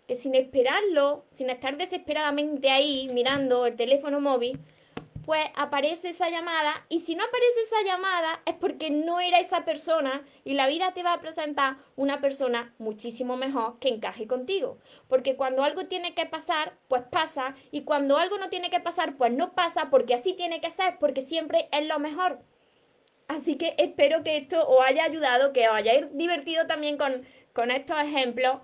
que 0.08 0.16
sin 0.16 0.36
esperarlo, 0.36 1.24
sin 1.32 1.50
estar 1.50 1.78
desesperadamente 1.78 2.70
ahí 2.70 3.10
mirando 3.14 3.66
el 3.66 3.78
teléfono 3.78 4.20
móvil, 4.20 4.60
pues 5.26 5.46
aparece 5.56 6.10
esa 6.10 6.30
llamada 6.30 6.86
y 6.90 7.00
si 7.00 7.16
no 7.16 7.24
aparece 7.24 7.62
esa 7.62 7.84
llamada 7.86 8.42
es 8.46 8.56
porque 8.56 8.90
no 8.90 9.20
era 9.20 9.40
esa 9.40 9.66
persona 9.66 10.24
y 10.44 10.54
la 10.54 10.68
vida 10.68 10.94
te 10.94 11.04
va 11.04 11.14
a 11.14 11.22
presentar 11.22 11.78
una 11.96 12.22
persona 12.22 12.74
muchísimo 12.80 13.38
mejor 13.38 13.78
que 13.80 13.90
encaje 13.90 14.28
contigo. 14.28 14.80
Porque 15.08 15.36
cuando 15.36 15.64
algo 15.64 15.86
tiene 15.88 16.14
que 16.14 16.26
pasar, 16.26 16.78
pues 16.88 17.04
pasa 17.04 17.56
y 17.72 17.82
cuando 17.82 18.18
algo 18.18 18.38
no 18.38 18.50
tiene 18.50 18.70
que 18.70 18.80
pasar, 18.80 19.18
pues 19.18 19.32
no 19.32 19.54
pasa 19.54 19.90
porque 19.90 20.14
así 20.14 20.34
tiene 20.34 20.62
que 20.62 20.72
ser, 20.72 20.98
porque 21.00 21.22
siempre 21.22 21.70
es 21.72 21.88
lo 21.88 22.00
mejor. 22.00 22.40
Así 23.28 23.56
que 23.56 23.76
espero 23.78 24.24
que 24.24 24.38
esto 24.38 24.68
os 24.68 24.86
haya 24.86 25.04
ayudado, 25.04 25.54
que 25.54 25.70
os 25.70 25.76
hayáis 25.76 26.06
divertido 26.14 26.68
también 26.68 26.98
con, 26.98 27.26
con 27.54 27.72
estos 27.72 28.02
ejemplos. 28.02 28.60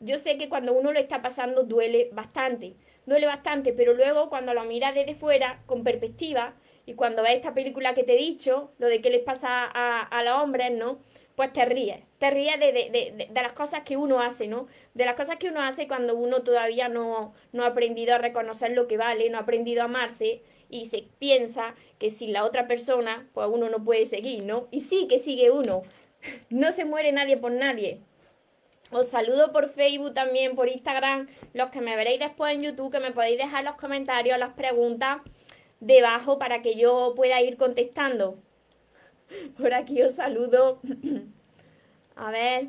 Yo 0.00 0.18
sé 0.18 0.38
que 0.38 0.48
cuando 0.48 0.72
uno 0.72 0.92
lo 0.92 0.98
está 0.98 1.22
pasando 1.22 1.62
duele 1.62 2.10
bastante 2.12 2.76
duele 3.06 3.26
bastante, 3.26 3.72
pero 3.72 3.94
luego 3.94 4.28
cuando 4.28 4.54
lo 4.54 4.64
miras 4.64 4.94
desde 4.94 5.14
fuera, 5.14 5.62
con 5.66 5.84
perspectiva, 5.84 6.54
y 6.86 6.94
cuando 6.94 7.22
ves 7.22 7.36
esta 7.36 7.54
película 7.54 7.94
que 7.94 8.02
te 8.02 8.14
he 8.14 8.18
dicho, 8.18 8.72
lo 8.78 8.88
de 8.88 9.00
qué 9.00 9.10
les 9.10 9.22
pasa 9.22 9.64
a, 9.72 10.22
los 10.24 10.42
hombres, 10.42 10.72
¿no? 10.72 10.98
Pues 11.36 11.52
te 11.52 11.64
ríes, 11.64 12.00
te 12.18 12.30
ríes 12.30 12.58
de, 12.58 13.28
las 13.32 13.52
cosas 13.52 13.80
que 13.80 13.96
uno 13.96 14.20
hace, 14.20 14.48
¿no? 14.48 14.66
De 14.94 15.04
las 15.04 15.14
cosas 15.14 15.36
que 15.36 15.48
uno 15.48 15.62
hace 15.62 15.86
cuando 15.86 16.16
uno 16.16 16.42
todavía 16.42 16.88
no, 16.88 17.32
no 17.52 17.64
ha 17.64 17.68
aprendido 17.68 18.14
a 18.14 18.18
reconocer 18.18 18.72
lo 18.72 18.88
que 18.88 18.96
vale, 18.96 19.30
no 19.30 19.38
ha 19.38 19.42
aprendido 19.42 19.82
a 19.82 19.84
amarse 19.84 20.42
y 20.68 20.86
se 20.86 21.04
piensa 21.18 21.74
que 21.98 22.10
sin 22.10 22.32
la 22.32 22.44
otra 22.44 22.66
persona, 22.66 23.28
pues 23.34 23.48
uno 23.50 23.68
no 23.68 23.84
puede 23.84 24.06
seguir, 24.06 24.44
¿no? 24.44 24.68
Y 24.70 24.80
sí 24.80 25.06
que 25.08 25.18
sigue 25.18 25.50
uno. 25.50 25.82
No 26.50 26.70
se 26.70 26.84
muere 26.84 27.12
nadie 27.12 27.38
por 27.38 27.50
nadie. 27.50 28.00
Os 28.90 29.08
saludo 29.08 29.52
por 29.52 29.68
Facebook 29.68 30.14
también, 30.14 30.56
por 30.56 30.68
Instagram, 30.68 31.28
los 31.54 31.70
que 31.70 31.80
me 31.80 31.94
veréis 31.94 32.18
después 32.18 32.54
en 32.54 32.62
YouTube, 32.62 32.90
que 32.90 32.98
me 32.98 33.12
podéis 33.12 33.38
dejar 33.38 33.62
los 33.62 33.76
comentarios, 33.76 34.36
las 34.38 34.54
preguntas 34.54 35.18
debajo 35.78 36.38
para 36.38 36.60
que 36.60 36.74
yo 36.74 37.14
pueda 37.14 37.40
ir 37.40 37.56
contestando. 37.56 38.38
Por 39.56 39.74
aquí 39.74 40.02
os 40.02 40.14
saludo. 40.14 40.80
A 42.16 42.30
ver. 42.30 42.68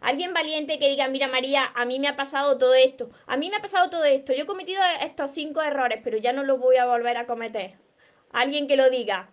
Alguien 0.00 0.32
valiente 0.32 0.78
que 0.78 0.88
diga, 0.88 1.08
mira 1.08 1.26
María, 1.26 1.72
a 1.74 1.84
mí 1.84 1.98
me 1.98 2.06
ha 2.06 2.16
pasado 2.16 2.56
todo 2.56 2.74
esto. 2.74 3.10
A 3.26 3.36
mí 3.36 3.50
me 3.50 3.56
ha 3.56 3.60
pasado 3.60 3.90
todo 3.90 4.04
esto. 4.04 4.32
Yo 4.32 4.44
he 4.44 4.46
cometido 4.46 4.80
estos 5.02 5.32
cinco 5.32 5.60
errores, 5.60 6.00
pero 6.04 6.16
ya 6.16 6.32
no 6.32 6.44
los 6.44 6.60
voy 6.60 6.76
a 6.76 6.86
volver 6.86 7.16
a 7.16 7.26
cometer. 7.26 7.74
Alguien 8.30 8.68
que 8.68 8.76
lo 8.76 8.90
diga. 8.90 9.30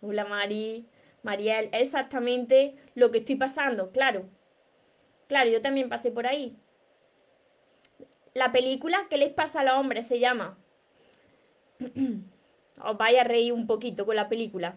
Hola 0.00 0.24
Mari, 0.24 0.86
Mariel, 1.22 1.68
exactamente 1.72 2.76
lo 2.94 3.10
que 3.10 3.18
estoy 3.18 3.36
pasando, 3.36 3.92
claro. 3.92 4.26
Claro, 5.30 5.48
yo 5.48 5.62
también 5.62 5.88
pasé 5.88 6.10
por 6.10 6.26
ahí. 6.26 6.56
La 8.34 8.50
película 8.50 9.06
¿Qué 9.08 9.16
les 9.16 9.32
pasa 9.32 9.60
a 9.60 9.64
los 9.64 9.74
hombres? 9.74 10.04
se 10.08 10.18
llama. 10.18 10.58
Os 12.82 12.98
vaya 12.98 13.20
a 13.20 13.24
reír 13.24 13.52
un 13.52 13.68
poquito 13.68 14.04
con 14.04 14.16
la 14.16 14.28
película. 14.28 14.76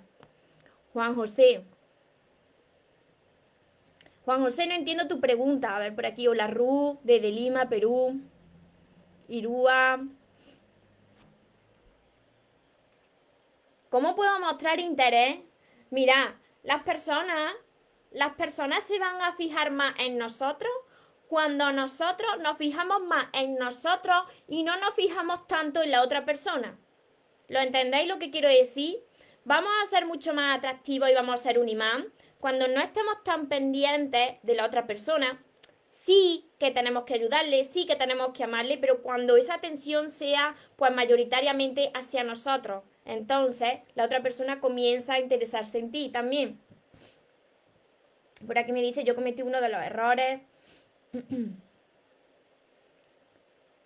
Juan 0.93 1.15
José. 1.15 1.65
Juan 4.25 4.41
José, 4.41 4.67
no 4.67 4.75
entiendo 4.75 5.07
tu 5.07 5.19
pregunta. 5.19 5.75
A 5.75 5.79
ver, 5.79 5.95
por 5.95 6.05
aquí, 6.05 6.27
hola 6.27 6.45
Ru, 6.45 7.00
desde 7.01 7.31
Lima, 7.31 7.67
Perú. 7.67 8.22
Irúa. 9.27 10.05
¿Cómo 13.89 14.15
puedo 14.15 14.39
mostrar 14.39 14.79
interés? 14.79 15.39
Mira, 15.89 16.39
las 16.62 16.83
personas 16.83 17.53
las 18.13 18.36
personas 18.36 18.84
se 18.84 19.00
van 19.00 19.22
a 19.22 19.34
fijar 19.34 19.72
más 19.72 19.96
en 20.00 20.17
nosotros 20.17 20.72
cuando 21.27 21.72
nosotros 21.72 22.29
nos 22.41 22.58
fijamos 22.58 23.01
más 23.01 23.25
en 23.34 23.55
nosotros 23.55 24.17
y 24.48 24.63
no 24.63 24.77
nos 24.77 24.93
fijamos 24.93 25.48
tanto 25.48 25.82
en 25.82 25.91
la 25.91 26.03
otra 26.03 26.25
persona. 26.25 26.77
¿Lo 27.48 27.60
entendéis 27.60 28.08
lo 28.08 28.20
que 28.20 28.29
quiero 28.29 28.50
decir? 28.50 29.03
Vamos 29.43 29.72
a 29.82 29.88
ser 29.88 30.05
mucho 30.05 30.34
más 30.34 30.58
atractivos 30.58 31.10
y 31.10 31.13
vamos 31.13 31.34
a 31.34 31.43
ser 31.43 31.58
un 31.58 31.70
imán 31.70 32.13
cuando 32.39 32.67
no 32.67 32.82
estamos 32.82 33.24
tan 33.24 33.48
pendientes 33.48 34.38
de 34.43 34.55
la 34.55 34.65
otra 34.65 34.86
persona. 34.86 35.43
Sí 35.89 36.50
que 36.60 36.72
tenemos 36.72 37.03
que 37.05 37.15
ayudarle, 37.15 37.63
sí 37.63 37.86
que 37.86 37.96
tenemos 37.96 38.29
que 38.34 38.43
amarle, 38.43 38.77
pero 38.77 39.01
cuando 39.01 39.36
esa 39.36 39.55
atención 39.55 40.10
sea 40.10 40.55
pues 40.75 40.93
mayoritariamente 40.93 41.91
hacia 41.93 42.24
nosotros, 42.24 42.84
entonces 43.05 43.79
la 43.96 44.05
otra 44.05 44.22
persona 44.22 44.60
comienza 44.60 45.13
a 45.13 45.20
interesarse 45.20 45.79
en 45.79 45.91
ti 45.91 46.10
también. 46.10 46.60
Por 48.45 48.57
aquí 48.57 48.71
me 48.71 48.81
dice, 48.81 49.03
yo 49.03 49.15
cometí 49.15 49.41
uno 49.41 49.62
de 49.62 49.69
los 49.69 49.81
errores. 49.81 50.41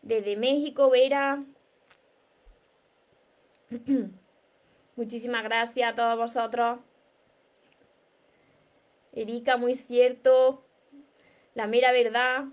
Desde 0.02 0.36
México, 0.36 0.90
Vera. 0.90 1.44
Muchísimas 4.96 5.44
gracias 5.44 5.92
a 5.92 5.96
todos 5.96 6.18
vosotros. 6.18 6.80
Erika, 9.14 9.58
muy 9.58 9.76
cierto. 9.76 10.64
La 11.54 11.68
mera 11.68 11.92
verdad. 11.92 12.46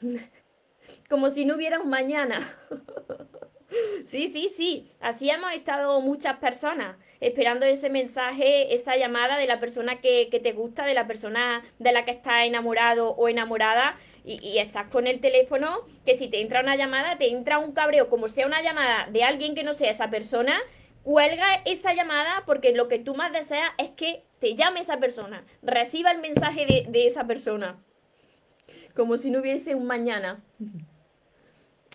Como 1.08 1.30
si 1.30 1.44
no 1.44 1.56
hubiera 1.56 1.80
un 1.80 1.90
mañana. 1.90 2.40
Sí, 4.06 4.28
sí, 4.28 4.48
sí. 4.54 4.90
Así 5.00 5.30
hemos 5.30 5.52
estado 5.52 6.00
muchas 6.00 6.38
personas 6.38 6.96
esperando 7.20 7.66
ese 7.66 7.90
mensaje, 7.90 8.74
esa 8.74 8.96
llamada 8.96 9.36
de 9.36 9.46
la 9.46 9.60
persona 9.60 10.00
que, 10.00 10.28
te 10.42 10.52
gusta, 10.52 10.84
de 10.84 10.94
la 10.94 11.06
persona 11.06 11.62
de 11.78 11.92
la 11.92 12.04
que 12.04 12.10
estás 12.12 12.46
enamorado 12.46 13.10
o 13.10 13.28
enamorada. 13.28 13.98
Y, 14.24 14.58
estás 14.58 14.88
con 14.88 15.06
el 15.06 15.20
teléfono 15.20 15.86
que 16.04 16.16
si 16.16 16.28
te 16.28 16.40
entra 16.40 16.60
una 16.60 16.76
llamada, 16.76 17.16
te 17.16 17.30
entra 17.30 17.58
un 17.58 17.72
cabreo, 17.72 18.08
como 18.08 18.28
sea 18.28 18.46
una 18.46 18.62
llamada 18.62 19.08
de 19.10 19.24
alguien 19.24 19.54
que 19.54 19.64
no 19.64 19.72
sea 19.72 19.90
esa 19.90 20.10
persona, 20.10 20.60
cuelga 21.02 21.46
esa 21.64 21.94
llamada 21.94 22.42
porque 22.44 22.74
lo 22.74 22.86
que 22.86 22.98
tú 22.98 23.14
más 23.14 23.32
deseas 23.32 23.70
es 23.78 23.90
que 23.90 24.22
te 24.38 24.54
llame 24.54 24.80
esa 24.80 24.98
persona, 24.98 25.44
reciba 25.62 26.10
el 26.10 26.20
mensaje 26.20 26.66
de, 26.66 26.86
de 26.88 27.06
esa 27.06 27.26
persona. 27.26 27.82
como 28.94 29.16
si 29.16 29.30
no 29.30 29.40
hubiese 29.40 29.74
un 29.74 29.86
mañana. 29.86 30.42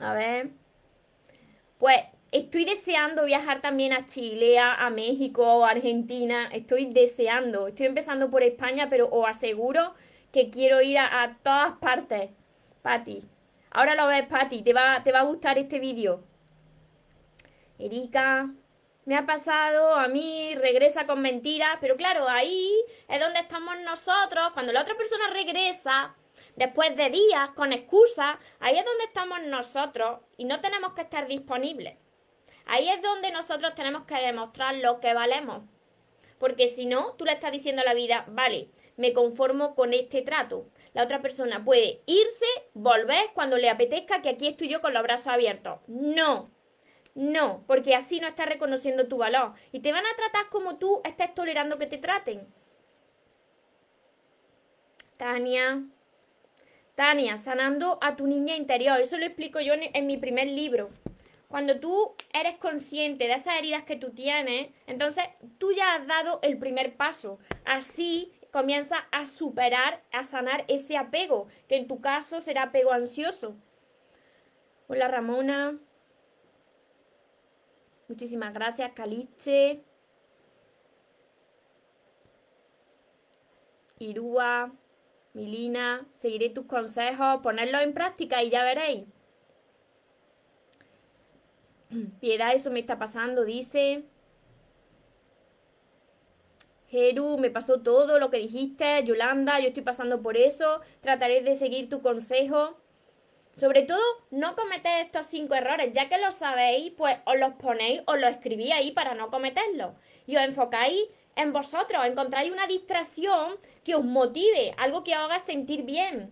A 0.01 0.13
ver. 0.13 0.64
Pues 1.85 2.01
estoy 2.31 2.65
deseando 2.65 3.25
viajar 3.25 3.61
también 3.61 3.93
a 3.93 4.07
Chile, 4.07 4.57
a, 4.57 4.89
México, 4.89 5.63
a 5.63 5.69
Argentina. 5.69 6.49
Estoy 6.51 6.87
deseando. 6.87 7.67
Estoy 7.67 7.85
empezando 7.85 8.31
por 8.31 8.41
España, 8.41 8.87
pero 8.89 9.07
os 9.11 9.27
aseguro 9.29 9.93
que 10.31 10.49
quiero 10.49 10.81
ir 10.81 10.97
a, 10.97 11.37
todas 11.43 11.77
partes. 11.77 12.31
Pati. 12.81 13.21
Ahora 13.69 13.93
lo 13.93 14.07
ves, 14.07 14.25
Pati. 14.25 14.63
Te 14.63 14.73
va, 14.73 15.03
te 15.03 15.11
va 15.11 15.19
a 15.19 15.25
gustar 15.25 15.59
este 15.59 15.77
vídeo. 15.77 16.23
Erika, 17.77 18.49
me 19.05 19.15
ha 19.15 19.27
pasado 19.27 19.93
a 19.93 20.07
mí, 20.07 20.55
regresa 20.55 21.05
con 21.05 21.21
mentiras, 21.21 21.77
pero 21.81 21.97
claro, 21.97 22.27
ahí 22.27 22.73
es 23.07 23.19
donde 23.19 23.41
estamos 23.41 23.75
nosotros, 23.81 24.53
cuando 24.55 24.73
la 24.73 24.81
otra 24.81 24.97
persona 24.97 25.25
regresa, 25.31 26.15
después 26.55 26.95
de 26.95 27.09
días, 27.09 27.49
con 27.55 27.73
excusas, 27.73 28.37
ahí 28.59 28.77
es 28.77 28.85
donde 28.85 29.03
estamos 29.05 29.43
nosotros 29.43 30.19
y 30.37 30.45
no 30.45 30.61
tenemos 30.61 30.93
que 30.93 31.01
estar 31.01 31.27
disponibles. 31.27 31.97
Ahí 32.65 32.89
es 32.89 33.01
donde 33.01 33.31
nosotros 33.31 33.75
tenemos 33.75 34.05
que 34.05 34.15
demostrar 34.15 34.75
lo 34.77 34.99
que 34.99 35.13
valemos. 35.13 35.63
Porque 36.39 36.67
si 36.67 36.85
no, 36.85 37.13
tú 37.13 37.25
le 37.25 37.33
estás 37.33 37.51
diciendo 37.51 37.81
a 37.81 37.85
la 37.85 37.93
vida, 37.93 38.25
vale, 38.27 38.69
me 38.97 39.13
conformo 39.13 39.75
con 39.75 39.93
este 39.93 40.21
trato. 40.21 40.67
La 40.93 41.03
otra 41.03 41.21
persona 41.21 41.63
puede 41.63 42.01
irse, 42.05 42.45
volver 42.73 43.31
cuando 43.33 43.57
le 43.57 43.69
apetezca, 43.69 44.21
que 44.21 44.29
aquí 44.29 44.47
estoy 44.47 44.67
yo 44.67 44.81
con 44.81 44.93
los 44.93 45.03
brazos 45.03 45.27
abiertos. 45.27 45.79
No, 45.87 46.51
no, 47.13 47.63
porque 47.65 47.95
así 47.95 48.19
no 48.19 48.27
estás 48.27 48.47
reconociendo 48.47 49.07
tu 49.07 49.17
valor. 49.17 49.53
Y 49.71 49.79
te 49.79 49.91
van 49.91 50.05
a 50.05 50.15
tratar 50.15 50.49
como 50.49 50.77
tú 50.77 51.01
estés 51.05 51.33
tolerando 51.33 51.77
que 51.77 51.87
te 51.87 51.97
traten. 51.97 52.53
Tania. 55.17 55.83
Tania, 56.95 57.37
sanando 57.37 57.99
a 58.01 58.15
tu 58.15 58.25
niña 58.25 58.55
interior. 58.55 58.99
Eso 58.99 59.17
lo 59.17 59.25
explico 59.25 59.59
yo 59.59 59.73
en, 59.75 60.07
mi 60.07 60.17
primer 60.17 60.47
libro. 60.47 60.89
Cuando 61.49 61.79
tú 61.79 62.15
eres 62.33 62.55
consciente 62.57 63.27
de 63.27 63.33
esas 63.33 63.57
heridas 63.57 63.83
que 63.83 63.97
tú 63.97 64.11
tienes, 64.11 64.69
entonces 64.87 65.25
tú 65.57 65.71
ya 65.73 65.95
has 65.95 66.07
dado 66.07 66.39
el 66.41 66.57
primer 66.57 66.95
paso. 66.95 67.37
Así 67.65 68.33
comienza 68.51 69.07
a 69.11 69.27
superar, 69.27 70.01
a 70.11 70.23
sanar 70.23 70.63
ese 70.69 70.97
apego, 70.97 71.47
que 71.67 71.75
en 71.75 71.87
tu 71.87 71.99
caso 71.99 72.39
será 72.39 72.63
apego 72.63 72.93
ansioso. 72.93 73.55
Hola 74.87 75.09
Ramona. 75.09 75.77
Muchísimas 78.07 78.53
gracias, 78.53 78.91
Caliche. 78.93 79.83
Irúa, 83.99 84.71
Milina, 85.35 86.07
seguiré 86.13 86.49
tus 86.49 86.65
consejos, 86.65 87.41
ponerlos 87.43 87.81
en 87.81 87.93
práctica 87.93 88.41
y 88.41 88.49
ya 88.49 88.63
veréis. 88.63 89.03
Piedad, 92.21 92.53
eso 92.53 92.71
me 92.71 92.79
está 92.79 92.97
pasando, 92.97 93.43
dice. 93.43 94.05
Jeru, 96.87 97.37
me 97.37 97.49
pasó 97.49 97.81
todo 97.81 98.17
lo 98.17 98.29
que 98.29 98.37
dijiste. 98.37 99.03
Yolanda, 99.03 99.59
yo 99.59 99.67
estoy 99.67 99.83
pasando 99.83 100.21
por 100.21 100.37
eso. 100.37 100.79
Trataré 101.01 101.41
de 101.41 101.55
seguir 101.55 101.89
tu 101.89 102.01
consejo. 102.01 102.79
Sobre 103.55 103.81
todo, 103.81 103.99
no 104.31 104.55
cometéis 104.55 105.05
estos 105.05 105.25
cinco 105.25 105.55
errores. 105.55 105.91
Ya 105.91 106.07
que 106.07 106.17
lo 106.17 106.31
sabéis, 106.31 106.93
pues 106.95 107.17
os 107.25 107.37
los 107.37 107.55
ponéis, 107.55 108.01
os 108.07 108.17
los 108.17 108.29
escribí 108.29 108.71
ahí 108.71 108.91
para 108.91 109.15
no 109.15 109.29
cometerlos. 109.29 109.95
Y 110.27 110.37
os 110.37 110.43
enfocáis 110.43 110.97
en 111.35 111.53
vosotros, 111.53 112.05
encontráis 112.05 112.51
una 112.51 112.67
distracción 112.67 113.57
que 113.83 113.95
os 113.95 114.03
motive, 114.03 114.73
algo 114.77 115.03
que 115.03 115.11
os 115.11 115.17
haga 115.17 115.39
sentir 115.39 115.83
bien. 115.83 116.31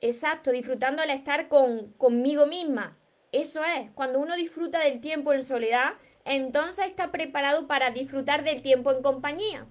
Exacto, 0.00 0.50
disfrutando 0.50 1.02
al 1.02 1.10
estar 1.10 1.48
con, 1.48 1.92
conmigo 1.92 2.46
misma. 2.46 2.96
Eso 3.32 3.62
es, 3.64 3.90
cuando 3.92 4.18
uno 4.18 4.34
disfruta 4.34 4.80
del 4.80 5.00
tiempo 5.00 5.32
en 5.32 5.44
soledad, 5.44 5.92
entonces 6.24 6.86
está 6.86 7.10
preparado 7.12 7.66
para 7.66 7.90
disfrutar 7.90 8.42
del 8.42 8.62
tiempo 8.62 8.90
en 8.90 9.02
compañía. 9.02 9.66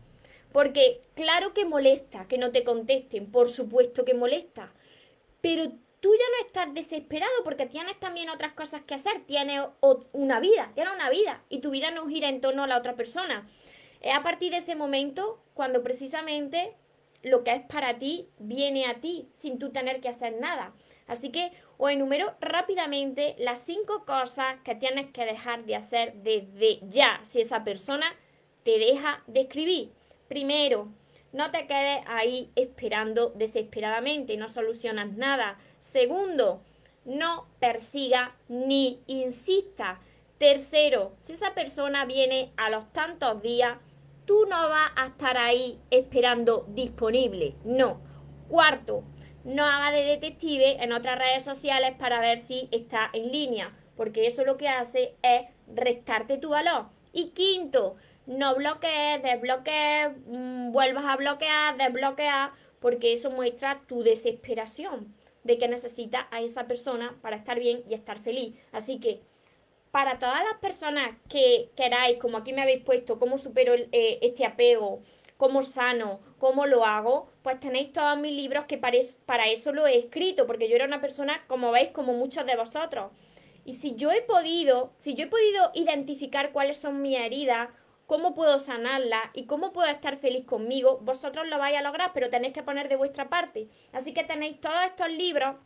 Porque 0.51 1.01
claro 1.15 1.53
que 1.53 1.65
molesta 1.65 2.27
que 2.27 2.37
no 2.37 2.51
te 2.51 2.63
contesten, 2.63 3.31
por 3.31 3.49
supuesto 3.49 4.05
que 4.05 4.13
molesta, 4.13 4.71
pero 5.41 5.71
tú 5.99 6.13
ya 6.13 6.25
no 6.37 6.47
estás 6.47 6.73
desesperado 6.73 7.31
porque 7.43 7.65
tienes 7.65 7.99
también 7.99 8.29
otras 8.29 8.53
cosas 8.53 8.81
que 8.81 8.95
hacer, 8.95 9.21
tienes 9.25 9.61
una 10.11 10.39
vida, 10.39 10.71
tienes 10.75 10.93
una 10.93 11.09
vida 11.09 11.43
y 11.49 11.59
tu 11.59 11.71
vida 11.71 11.91
no 11.91 12.07
gira 12.07 12.29
en 12.29 12.41
torno 12.41 12.63
a 12.63 12.67
la 12.67 12.77
otra 12.77 12.95
persona. 12.95 13.47
Es 14.01 14.15
a 14.15 14.23
partir 14.23 14.51
de 14.51 14.57
ese 14.57 14.75
momento 14.75 15.41
cuando 15.53 15.83
precisamente 15.83 16.75
lo 17.21 17.43
que 17.43 17.53
es 17.53 17.61
para 17.63 17.99
ti 17.99 18.29
viene 18.39 18.85
a 18.85 19.01
ti 19.01 19.27
sin 19.33 19.59
tú 19.59 19.71
tener 19.71 19.99
que 19.99 20.09
hacer 20.09 20.39
nada. 20.39 20.73
Así 21.07 21.31
que 21.31 21.51
os 21.77 21.91
enumero 21.91 22.35
rápidamente 22.39 23.35
las 23.39 23.59
cinco 23.65 24.05
cosas 24.05 24.57
que 24.63 24.75
tienes 24.75 25.11
que 25.11 25.25
dejar 25.25 25.65
de 25.65 25.75
hacer 25.75 26.13
desde 26.15 26.79
ya 26.87 27.19
si 27.23 27.41
esa 27.41 27.63
persona 27.63 28.05
te 28.63 28.77
deja 28.79 29.23
de 29.27 29.41
escribir. 29.41 29.91
Primero, 30.27 30.89
no 31.31 31.51
te 31.51 31.67
quedes 31.67 32.03
ahí 32.07 32.51
esperando 32.55 33.31
desesperadamente, 33.35 34.37
no 34.37 34.47
solucionas 34.47 35.11
nada. 35.13 35.57
Segundo, 35.79 36.61
no 37.05 37.47
persiga 37.59 38.35
ni 38.47 39.01
insista. 39.07 39.99
Tercero, 40.37 41.13
si 41.21 41.33
esa 41.33 41.53
persona 41.53 42.05
viene 42.05 42.51
a 42.57 42.69
los 42.69 42.91
tantos 42.91 43.41
días, 43.41 43.77
tú 44.25 44.45
no 44.49 44.69
vas 44.69 44.91
a 44.95 45.07
estar 45.07 45.37
ahí 45.37 45.79
esperando 45.89 46.65
disponible. 46.69 47.55
No. 47.63 48.01
Cuarto, 48.47 49.03
no 49.43 49.65
hagas 49.65 49.93
de 49.93 50.03
detective 50.03 50.83
en 50.83 50.91
otras 50.91 51.17
redes 51.17 51.43
sociales 51.43 51.95
para 51.97 52.19
ver 52.19 52.39
si 52.39 52.67
está 52.71 53.09
en 53.13 53.31
línea, 53.31 53.75
porque 53.95 54.27
eso 54.27 54.43
lo 54.43 54.57
que 54.57 54.67
hace 54.67 55.15
es 55.21 55.43
restarte 55.67 56.37
tu 56.37 56.49
valor. 56.49 56.87
Y 57.13 57.29
quinto, 57.29 57.95
no 58.27 58.55
bloquees, 58.55 59.23
desbloquees, 59.23 60.09
mm, 60.27 60.71
vuelvas 60.71 61.05
a 61.05 61.15
bloquear, 61.15 61.77
desbloquear, 61.77 62.51
porque 62.79 63.13
eso 63.13 63.31
muestra 63.31 63.81
tu 63.87 64.03
desesperación 64.03 65.18
de 65.49 65.57
que 65.57 65.67
necesitas 65.67 66.27
a 66.29 66.41
esa 66.41 66.67
persona 66.67 67.17
para 67.23 67.35
estar 67.35 67.59
bien 67.59 67.81
y 67.89 67.95
estar 67.95 68.19
feliz. 68.19 68.53
Así 68.71 68.99
que 68.99 69.21
para 69.89 70.19
todas 70.19 70.43
las 70.43 70.59
personas 70.59 71.09
que 71.27 71.71
queráis, 71.75 72.19
como 72.19 72.37
aquí 72.37 72.53
me 72.53 72.61
habéis 72.61 72.83
puesto, 72.83 73.17
cómo 73.17 73.39
supero 73.39 73.73
eh, 73.73 74.19
este 74.21 74.45
apego, 74.45 75.01
cómo 75.37 75.63
sano, 75.63 76.19
cómo 76.37 76.67
lo 76.67 76.85
hago, 76.85 77.31
pues 77.41 77.59
tenéis 77.59 77.91
todos 77.91 78.15
mis 78.19 78.35
libros 78.35 78.65
que 78.65 78.77
para 78.77 78.97
eso, 78.97 79.17
para 79.25 79.49
eso 79.49 79.71
lo 79.71 79.87
he 79.87 79.97
escrito, 79.97 80.45
porque 80.45 80.69
yo 80.69 80.75
era 80.75 80.85
una 80.85 81.01
persona, 81.01 81.43
como 81.47 81.71
veis, 81.71 81.89
como 81.89 82.13
muchos 82.13 82.45
de 82.45 82.55
vosotros. 82.55 83.11
Y 83.65 83.73
si 83.73 83.95
yo 83.95 84.11
he 84.11 84.21
podido, 84.21 84.93
si 84.97 85.15
yo 85.15 85.23
he 85.23 85.27
podido 85.27 85.71
identificar 85.73 86.51
cuáles 86.51 86.77
son 86.77 87.01
mis 87.01 87.17
heridas, 87.17 87.69
cómo 88.09 88.33
puedo 88.33 88.57
sanarla 88.57 89.29
y 89.35 89.45
cómo 89.45 89.71
puedo 89.71 89.87
estar 89.87 90.17
feliz 90.17 90.43
conmigo, 90.43 90.97
vosotros 91.03 91.47
lo 91.47 91.59
vais 91.59 91.77
a 91.77 91.83
lograr, 91.83 92.09
pero 92.11 92.31
tenéis 92.31 92.55
que 92.55 92.63
poner 92.63 92.89
de 92.89 92.95
vuestra 92.95 93.29
parte. 93.29 93.67
Así 93.93 94.15
que 94.15 94.23
tenéis 94.23 94.59
todos 94.59 94.83
estos 94.83 95.11
libros, 95.11 95.57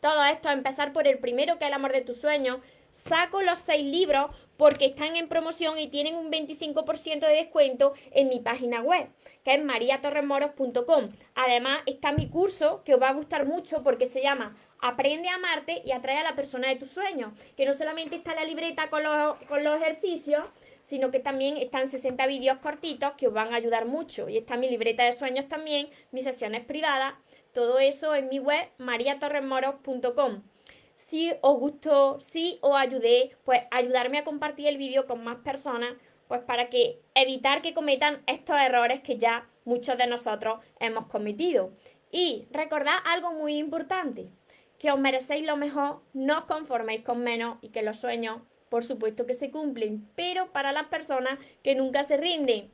todo 0.00 0.24
esto, 0.24 0.48
a 0.48 0.52
empezar 0.52 0.92
por 0.92 1.06
el 1.06 1.20
primero, 1.20 1.58
que 1.58 1.66
es 1.66 1.68
el 1.68 1.74
amor 1.74 1.92
de 1.92 2.00
tus 2.00 2.20
sueños. 2.20 2.58
Saco 2.90 3.40
los 3.42 3.60
seis 3.60 3.84
libros 3.84 4.34
porque 4.56 4.86
están 4.86 5.14
en 5.14 5.28
promoción 5.28 5.78
y 5.78 5.86
tienen 5.86 6.16
un 6.16 6.32
25% 6.32 7.20
de 7.20 7.34
descuento 7.34 7.94
en 8.10 8.28
mi 8.28 8.40
página 8.40 8.80
web, 8.80 9.08
que 9.44 9.54
es 9.54 9.64
mariatorremoros.com. 9.64 11.10
Además, 11.36 11.82
está 11.86 12.10
mi 12.10 12.28
curso 12.28 12.82
que 12.82 12.94
os 12.94 13.00
va 13.00 13.10
a 13.10 13.14
gustar 13.14 13.46
mucho 13.46 13.84
porque 13.84 14.06
se 14.06 14.22
llama 14.22 14.56
Aprende 14.80 15.28
a 15.28 15.36
amarte 15.36 15.82
y 15.84 15.92
atrae 15.92 16.18
a 16.18 16.24
la 16.24 16.34
persona 16.34 16.68
de 16.68 16.76
tus 16.76 16.90
sueños, 16.90 17.32
que 17.56 17.64
no 17.64 17.74
solamente 17.74 18.16
está 18.16 18.34
la 18.34 18.44
libreta 18.44 18.90
con 18.90 19.04
los, 19.04 19.34
con 19.46 19.62
los 19.62 19.80
ejercicios, 19.80 20.48
sino 20.90 21.12
que 21.12 21.20
también 21.20 21.56
están 21.56 21.86
60 21.86 22.26
vídeos 22.26 22.58
cortitos 22.58 23.12
que 23.16 23.28
os 23.28 23.32
van 23.32 23.52
a 23.52 23.56
ayudar 23.56 23.86
mucho. 23.86 24.28
Y 24.28 24.36
está 24.36 24.56
mi 24.56 24.68
libreta 24.68 25.04
de 25.04 25.12
sueños 25.12 25.46
también, 25.46 25.88
mis 26.10 26.24
sesiones 26.24 26.64
privadas, 26.64 27.14
todo 27.52 27.78
eso 27.78 28.16
en 28.16 28.28
mi 28.28 28.40
web 28.40 28.68
mariatorresmoros.com. 28.78 30.42
Si 30.96 31.32
os 31.42 31.58
gustó, 31.60 32.18
si 32.18 32.58
os 32.60 32.76
ayudé, 32.76 33.36
pues 33.44 33.60
ayudarme 33.70 34.18
a 34.18 34.24
compartir 34.24 34.66
el 34.66 34.78
vídeo 34.78 35.06
con 35.06 35.22
más 35.22 35.36
personas, 35.36 35.94
pues 36.26 36.40
para 36.40 36.68
que 36.70 36.98
evitar 37.14 37.62
que 37.62 37.72
cometan 37.72 38.24
estos 38.26 38.58
errores 38.58 39.00
que 39.00 39.16
ya 39.16 39.48
muchos 39.64 39.96
de 39.96 40.08
nosotros 40.08 40.58
hemos 40.80 41.06
cometido. 41.06 41.70
Y 42.10 42.48
recordad 42.50 42.96
algo 43.04 43.30
muy 43.32 43.58
importante, 43.58 44.32
que 44.80 44.90
os 44.90 44.98
merecéis 44.98 45.46
lo 45.46 45.56
mejor, 45.56 46.02
no 46.14 46.38
os 46.38 46.44
conforméis 46.46 47.04
con 47.04 47.22
menos 47.22 47.58
y 47.60 47.68
que 47.68 47.82
los 47.82 47.96
sueños 47.96 48.42
por 48.70 48.84
supuesto 48.84 49.26
que 49.26 49.34
se 49.34 49.50
cumplen, 49.50 50.08
pero 50.16 50.50
para 50.52 50.72
las 50.72 50.86
personas 50.86 51.38
que 51.62 51.74
nunca 51.74 52.04
se 52.04 52.16
rinden. 52.16 52.70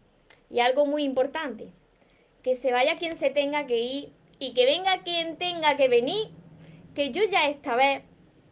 Y 0.48 0.60
algo 0.60 0.86
muy 0.86 1.02
importante, 1.02 1.72
que 2.42 2.54
se 2.54 2.70
vaya 2.70 2.98
quien 2.98 3.16
se 3.16 3.30
tenga 3.30 3.66
que 3.66 3.80
ir 3.80 4.12
y 4.38 4.54
que 4.54 4.66
venga 4.66 5.02
quien 5.02 5.36
tenga 5.36 5.76
que 5.76 5.88
venir, 5.88 6.28
que 6.94 7.10
yo 7.10 7.24
ya 7.24 7.48
esta 7.48 7.74
vez 7.74 8.02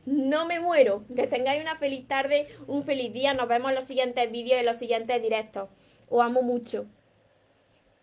no 0.07 0.47
me 0.47 0.59
muero. 0.59 1.05
Que 1.15 1.27
tengáis 1.27 1.63
una 1.63 1.77
feliz 1.77 2.07
tarde, 2.07 2.49
un 2.67 2.83
feliz 2.85 3.13
día. 3.13 3.35
Nos 3.35 3.49
vemos 3.49 3.71
en 3.71 3.77
los 3.77 3.85
siguientes 3.85 4.31
vídeos 4.31 4.61
y 4.61 4.65
los 4.65 4.77
siguientes 4.77 5.23
directos. 5.23 5.69
Os 6.09 6.25
amo 6.25 6.43
mucho. 6.43 6.87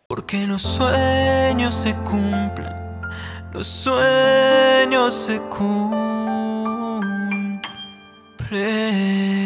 Porque 0.08 0.46
los 0.46 0.62
sueños 0.62 1.74
se 1.74 1.94
cumplen, 2.04 2.74
los 3.54 3.66
sueños 3.66 5.14
se 5.14 5.40
cumplen. 5.44 6.11
pray. 8.52 9.41